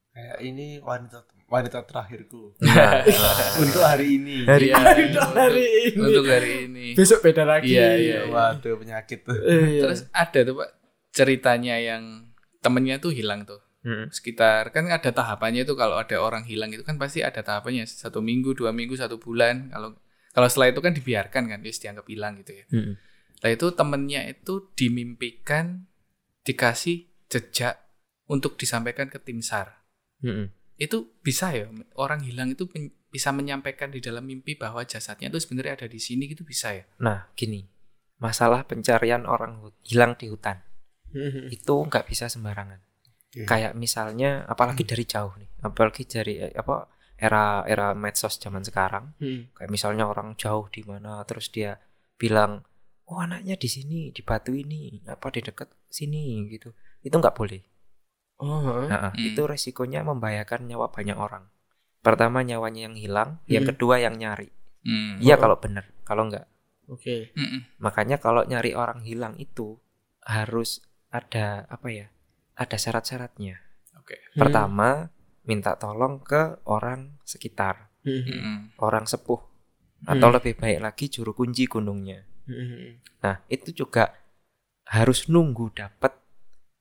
[0.09, 3.03] Kayak ini wanita wanita terakhirku Nah,
[3.61, 4.47] untuk hari ini.
[4.47, 4.79] Hari Iya,
[5.11, 5.99] Untuk hari ini.
[5.99, 6.85] Untuk hari ini.
[6.95, 7.75] Besok beda lagi.
[7.75, 8.19] Iya, iya.
[8.25, 9.35] Waduh penyakit tuh.
[9.35, 9.81] Eh, iya.
[9.83, 10.69] Terus ada tuh Pak
[11.11, 12.31] ceritanya yang
[12.63, 13.59] temennya tuh hilang tuh.
[13.79, 14.11] Mm.
[14.11, 18.19] Sekitar kan ada tahapannya itu kalau ada orang hilang itu kan pasti ada tahapannya satu
[18.19, 19.71] minggu, dua minggu, satu bulan.
[19.71, 19.95] Kalau
[20.35, 22.65] kalau setelah itu kan dibiarkan kan, dia dianggap hilang gitu ya.
[22.75, 22.93] Mm.
[23.39, 25.87] Nah itu temennya itu dimimpikan
[26.43, 27.79] dikasih jejak
[28.27, 29.85] untuk disampaikan ke tim SAR.
[30.21, 30.51] Mm.
[30.79, 35.41] Itu bisa ya orang hilang itu pen- bisa menyampaikan di dalam mimpi bahwa jasadnya itu
[35.41, 36.85] sebenarnya ada di sini gitu bisa ya.
[37.01, 37.65] nah gini
[38.21, 40.61] masalah pencarian orang hilang di hutan
[41.49, 42.77] itu nggak bisa sembarangan
[43.29, 43.45] Oke.
[43.45, 49.13] kayak misalnya apalagi dari jauh nih apalagi dari eh, apa era era medsos zaman sekarang
[49.21, 49.53] Mm.
[49.53, 51.77] kayak misalnya orang jauh di mana terus dia
[52.15, 52.65] bilang
[53.05, 57.61] oh anaknya di sini di batu ini apa di dekat sini gitu itu nggak boleh
[58.39, 58.87] Oh, heeh.
[58.87, 59.19] Nah, Hmm.
[59.19, 61.51] itu resikonya membahayakan nyawa banyak orang
[61.99, 63.75] pertama nyawanya yang hilang yang Hmm.
[63.75, 64.47] kedua yang nyari
[64.81, 65.19] Hmm.
[65.19, 65.43] iya Oh.
[65.43, 66.47] kalau benar kalau nggak
[66.87, 67.35] Oke.
[67.35, 67.67] Mm-mm.
[67.77, 69.75] makanya kalau nyari orang hilang itu
[70.23, 72.07] harus ada apa ya
[72.59, 73.55] ada syarat-syaratnya
[73.95, 74.19] Oke.
[74.35, 74.39] Hmm.
[74.43, 75.07] pertama
[75.41, 77.87] minta tolong ke orang sekitar.
[77.99, 78.79] Mm-mm.
[78.79, 79.43] orang sepuh
[80.07, 80.35] atau Hmm.
[80.39, 83.03] lebih baik lagi juru kunci gunungnya Mm-mm.
[83.19, 84.15] Nah, itu juga
[84.87, 86.15] harus nunggu dapat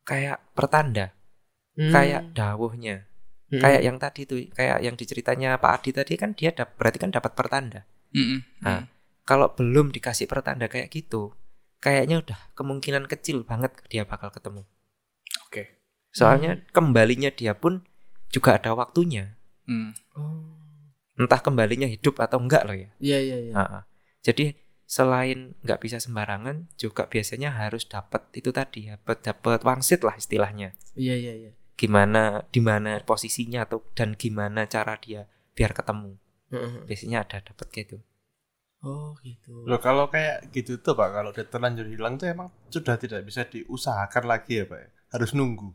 [0.02, 1.12] kayak pertanda,
[1.74, 1.92] Mm.
[1.92, 3.04] kayak dawuhnya.
[3.50, 3.60] Mm.
[3.60, 7.10] Kayak yang tadi tuh, kayak yang diceritanya Pak Adi tadi kan dia dap- berarti kan
[7.12, 7.84] dapat pertanda.
[8.14, 8.40] Mm-mm.
[8.62, 8.88] Nah,
[9.22, 11.34] kalau belum dikasih pertanda kayak gitu,
[11.78, 14.64] kayaknya udah kemungkinan kecil banget dia bakal ketemu.
[15.48, 15.80] Oke.
[16.12, 17.88] Soalnya kembalinya dia pun
[18.28, 19.40] juga ada waktunya.
[19.64, 19.96] Mm.
[20.12, 20.44] Oh.
[21.16, 22.92] Entah kembalinya hidup atau enggak loh ya.
[23.00, 23.82] Iya iya iya.
[24.20, 24.52] Jadi
[24.84, 30.76] selain nggak bisa sembarangan, juga biasanya harus dapat itu tadi, dapat dapat wangsit lah istilahnya.
[30.94, 31.52] Iya iya iya.
[31.78, 36.18] gimana di mana posisinya atau dan gimana cara dia biar ketemu
[36.50, 36.82] Heeh.
[36.90, 38.02] biasanya ada dapat gitu
[38.78, 39.66] Oh gitu.
[39.66, 43.42] Loh kalau kayak gitu tuh Pak, kalau udah terlanjur hilang tuh emang sudah tidak bisa
[43.42, 44.90] diusahakan lagi ya Pak ya?
[45.08, 45.72] Harus nunggu.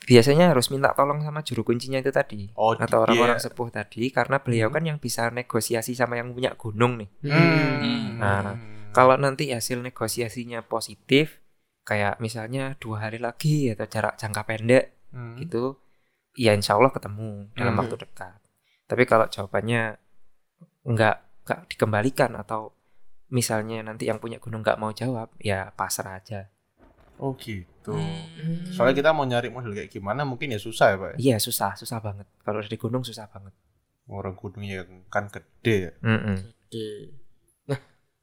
[0.00, 3.44] biasanya harus minta tolong sama juru kuncinya itu tadi Oh, atau orang-orang iya.
[3.44, 8.16] sepuh tadi karena beliau kan yang bisa negosiasi sama yang punya gunung nih Hmm.
[8.16, 8.56] Nah,
[8.90, 11.44] kalau nanti hasil negosiasinya positif
[11.84, 15.36] kayak misalnya dua hari lagi atau jarak jangka pendek Hmm.
[15.36, 15.76] gitu
[16.34, 17.80] ya insya Allah ketemu dalam Hmm.
[17.84, 18.40] waktu dekat
[18.84, 20.00] tapi kalau jawabannya
[20.84, 22.72] nggak nggak dikembalikan atau
[23.28, 26.48] misalnya nanti yang punya gunung nggak mau jawab ya pasrah aja
[27.18, 27.94] Oh gitu.
[27.94, 28.62] Hmm.
[28.70, 31.10] Soalnya kita mau nyari model kayak gimana mungkin ya susah ya Pak.
[31.14, 31.16] ya?
[31.18, 33.52] iya susah susah banget kalau dari gunung susah banget
[34.08, 35.92] Orang gunung yang kan gede ya.
[36.00, 36.36] Mm-mm.
[36.40, 36.88] Oke.
[37.68, 37.76] Nah,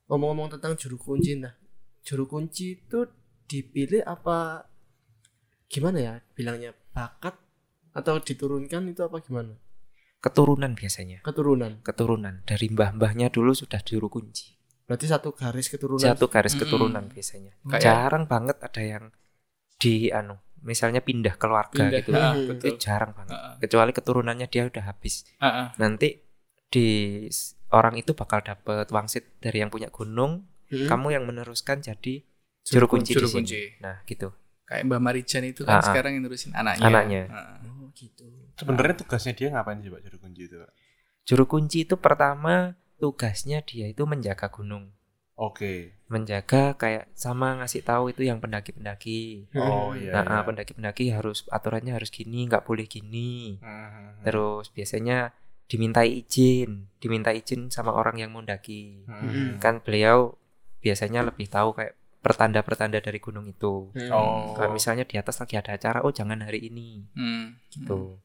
[0.10, 1.54] ngomong-ngomong tentang juru kunci nah.
[2.02, 3.06] Juru kunci itu
[3.46, 4.66] dipilih apa
[5.66, 7.38] gimana ya bilangnya bakat
[7.94, 9.54] atau diturunkan itu apa gimana?
[10.18, 11.86] keturunan biasanya Keturunan.
[11.86, 14.55] keturunan dari mbah-mbahnya dulu sudah juru kunci
[14.86, 16.02] Berarti satu garis keturunan.
[16.04, 16.62] satu garis Mm-mm.
[16.62, 19.04] keturunan biasanya Kayak- jarang banget ada yang
[19.76, 22.00] di anu misalnya pindah keluarga Pindah.
[22.00, 22.48] gitu Hmm.
[22.48, 22.68] betul.
[22.68, 23.56] itu jarang banget Ah, ah.
[23.58, 25.68] kecuali keturunannya dia udah habis Ah, ah.
[25.76, 26.22] nanti
[26.68, 26.88] di
[27.70, 30.86] orang itu bakal dapet wangsit dari yang punya gunung Hmm.
[30.88, 32.26] kamu yang meneruskan jadi
[32.64, 33.62] juru kunci Juru di sini kunci.
[33.80, 34.34] nah gitu
[34.64, 35.86] Kayak Mbak Marijan itu kan Ah, ah.
[35.86, 36.82] sekarang yang nerusin anaknya.
[36.84, 37.22] Anaknya.
[37.28, 37.62] Ah.
[37.62, 38.26] Oh gitu.
[38.56, 40.72] Sebenarnya tugasnya dia ngapain sih Pak juru kunci itu Pak?
[41.24, 44.92] juru kunci itu pertama tugasnya dia itu menjaga gunung
[45.36, 45.92] Oke.
[46.08, 50.24] menjaga kayak sama ngasih tahu itu yang pendaki-pendaki Oh iya.
[50.24, 50.48] nah iya.
[50.48, 54.24] pendaki-pendaki harus aturannya harus gini nggak boleh gini Hmm.
[54.24, 55.36] terus biasanya
[55.68, 59.60] dimintai izin diminta izin sama orang yang mau mendaki Hmm.
[59.60, 60.40] kan beliau
[60.80, 64.10] biasanya lebih tahu kayak pertanda-pertanda dari gunung itu Hmm.
[64.10, 64.56] Oh.
[64.56, 67.54] Kayak misalnya di atas lagi ada acara, oh jangan hari ini, Hmm.
[67.70, 68.18] gitu.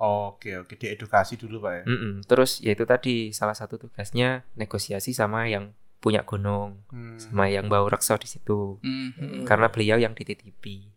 [0.00, 1.82] Oke, oke, diedukasi dulu, Pak ya.
[1.84, 2.12] Mm-mm.
[2.24, 7.20] Terus ya itu tadi salah satu tugasnya negosiasi sama yang punya gunung, Hmm.
[7.20, 8.80] sama yang bau rekso di situ.
[8.80, 9.44] Hmm, hmm.
[9.44, 10.88] Karena beliau yang dititipi.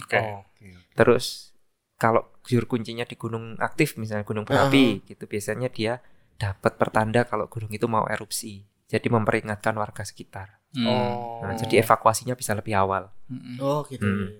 [0.00, 0.16] Oke.
[0.16, 0.68] Oke.
[0.96, 1.52] Terus
[2.00, 6.00] kalau jur kuncinya di gunung aktif misalnya gunung berapi gitu biasanya dia
[6.40, 8.64] dapat pertanda kalau gunung itu mau erupsi.
[8.88, 10.64] Jadi memperingatkan warga sekitar.
[10.72, 10.88] Hmm.
[10.88, 11.44] Oh.
[11.44, 13.12] Nah, jadi evakuasinya bisa lebih awal.
[13.28, 13.60] Hmm.
[13.60, 14.08] Oh gitu.
[14.08, 14.32] Hmm.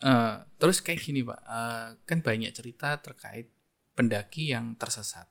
[0.00, 3.52] Eh, terus kayak gini pak, Eh, kan banyak cerita terkait
[3.92, 5.28] pendaki yang tersesat.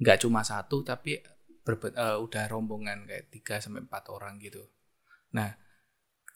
[0.00, 1.16] Nggak cuma satu, tapi
[1.64, 4.60] berbe- eh, udah rombongan kayak 3 sampai empat orang gitu.
[5.32, 5.56] Nah,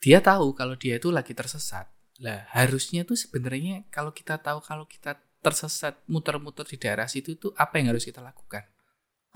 [0.00, 1.88] dia tahu kalau dia itu lagi tersesat.
[2.24, 7.52] Lah, harusnya tuh sebenarnya kalau kita tahu kalau kita tersesat muter-muter di daerah situ tuh
[7.60, 8.64] apa yang harus kita lakukan?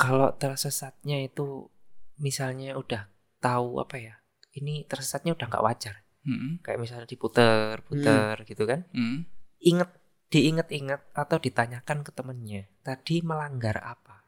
[0.01, 1.69] Kalau tersesatnya itu
[2.17, 3.05] misalnya udah
[3.37, 4.15] tahu apa ya?
[4.57, 5.95] Ini tersesatnya udah nggak wajar.
[6.21, 8.85] Hmm, Kayak misalnya diputer, puter gitu kan.
[8.93, 9.25] hmm,
[9.61, 9.91] Ingat
[10.31, 14.23] diingat-ingat atau ditanyakan ke temennya tadi melanggar apa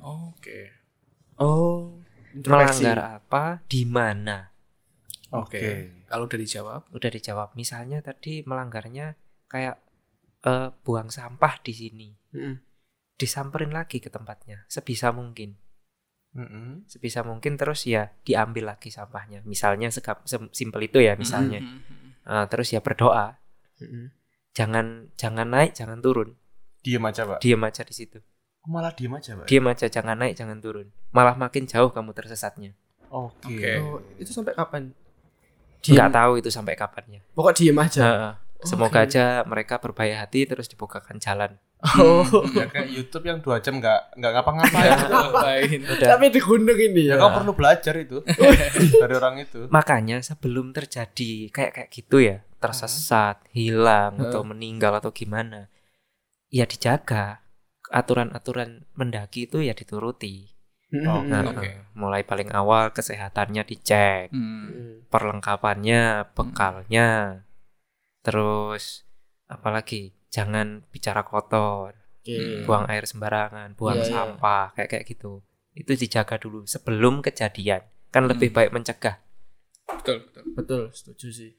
[0.00, 0.70] Oke.
[1.36, 1.98] Oh.
[2.30, 2.86] introspeksi.
[2.86, 4.46] melanggar apa di mana
[5.30, 6.02] Oke.
[6.06, 9.14] Kalau udah dijawab, udah dijawab misalnya tadi melanggarnya
[9.46, 9.78] kayak
[10.42, 12.54] eh, buang sampah di sini Mm-mm.
[13.14, 15.54] disamperin lagi ke tempatnya sebisa mungkin
[16.30, 16.86] Mm-mm.
[16.86, 20.22] sebisa mungkin terus ya diambil lagi sampahnya misalnya sekap
[20.54, 22.10] simpel itu ya misalnya Hmm, hmm, hmm.
[22.30, 23.34] Eh, terus ya berdoa
[23.82, 24.14] Mm-mm.
[24.54, 26.38] jangan jangan naik jangan turun
[26.80, 27.42] Diem aja, Pak.
[27.42, 28.22] diam aja di situ
[28.60, 29.48] Oh, malah diem aja, Pak.
[29.48, 32.78] diam aja jangan naik jangan turun malah makin jauh kamu tersesatnya
[33.10, 33.50] Oke.
[33.50, 33.72] Oke.
[33.82, 34.94] Oh, itu sampai kapan?
[35.82, 38.00] nggak tahu itu sampai kapannya Pokok diem aja.
[38.04, 38.32] Heeh.
[38.62, 39.08] Semoga Oke.
[39.08, 41.56] aja mereka berbaik hati terus dibukakan jalan.
[41.80, 42.24] Oh.
[42.52, 44.90] Ya kayak YouTube yang dua jam nggak nggak ngapa-ngapain.
[45.08, 45.78] Ngapain?
[45.96, 47.22] Tapi di gunung ini ya ya.
[47.24, 48.20] kau perlu belajar itu
[49.00, 49.64] dari orang itu.
[49.72, 55.72] Makanya sebelum terjadi kayak kayak gitu ya, tersesat, hilang atau meninggal atau gimana,
[56.52, 57.40] ya dijaga.
[57.90, 60.52] Aturan-aturan mendaki itu ya dituruti.
[60.94, 61.22] Oh.
[61.24, 61.64] Nah, Oke.
[61.66, 64.66] eh, mulai paling awal kesehatannya dicek, Hmm.
[64.68, 64.94] Mm.
[65.10, 67.42] perlengkapannya, bekalnya,
[68.22, 69.06] terus
[69.46, 72.64] apalagi jangan bicara kotor, Oke.
[72.64, 74.12] buang air sembarangan, buang Iya, iya.
[74.14, 75.42] sampah, kayak kayak gitu.
[75.74, 77.82] Itu dijaga dulu sebelum kejadian.
[78.10, 79.22] Kan lebih baik mencegah.
[79.86, 80.42] Betul, betul.
[80.54, 81.52] Betul, setuju sih.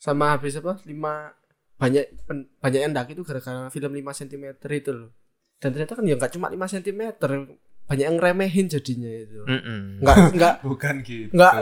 [0.00, 0.80] Sama habis apa?
[0.84, 1.32] Lima
[1.76, 5.10] banyak pen- banyak yang daki itu gara-gara film 5 cm itu loh.
[5.58, 7.02] Dan ternyata kan ya nggak cuma 5 cm,
[7.92, 9.40] banyak yang remehin jadinya itu.
[9.44, 10.00] Mm-mm.
[10.00, 11.30] Nggak nggak Bukan gitu.
[11.30, 11.52] Nggak.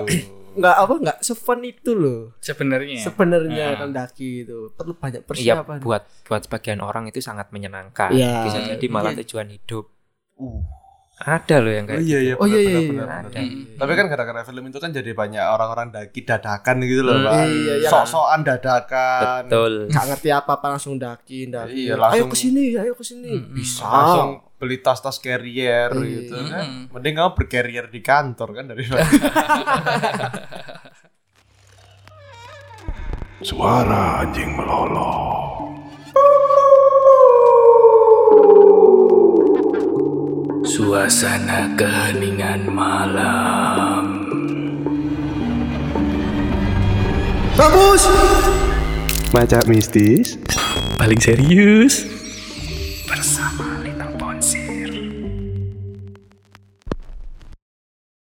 [0.51, 2.35] nggak apa nggak sefun itu loh.
[2.39, 2.99] Sebenarnya.
[3.01, 3.79] Sebenarnya Ah.
[3.79, 5.29] kan daki itu perlu banyak Iya,
[5.61, 5.79] persiapan.
[5.79, 8.11] buat buat sebagian orang itu sangat menyenangkan.
[8.11, 8.47] Iya.
[8.47, 9.23] Bisa jadi malah Iya.
[9.23, 9.91] tujuan hidup.
[10.35, 10.63] Uh.
[11.21, 12.35] Ada loh yang kayak Oh iya iya.
[12.35, 12.81] Oh iya benar, iya.
[12.81, 12.91] benar, iya.
[12.91, 13.29] benar, Ada.
[13.37, 13.77] benar.
[13.77, 17.45] Tapi kan gara-gara film itu kan jadi banyak orang-orang daki dadakan gitu loh, Hmm, Pak.
[17.47, 17.89] iya, iya.
[17.89, 19.41] Sok-sokan dadakan.
[19.45, 19.73] betul.
[19.87, 21.77] nggak ngerti apa apa langsung daki, daki.
[21.83, 23.31] Iya, ayo langsung- ke sini, ayo ke sini.
[23.31, 23.53] Mm-mm.
[23.53, 23.85] Bisa.
[23.85, 26.09] Langsung beli tas-tas carrier Iya.
[26.19, 26.67] gitu kan.
[26.91, 29.05] Mending kamu bercarrier di kantor kan daripada
[33.41, 35.70] Suara anjing melolong.
[40.81, 44.25] Suasana keheningan malam.
[47.53, 48.09] Bagus.
[49.29, 50.41] Baca mistis.
[50.97, 52.09] Paling serius.
[53.05, 53.80] Bersama.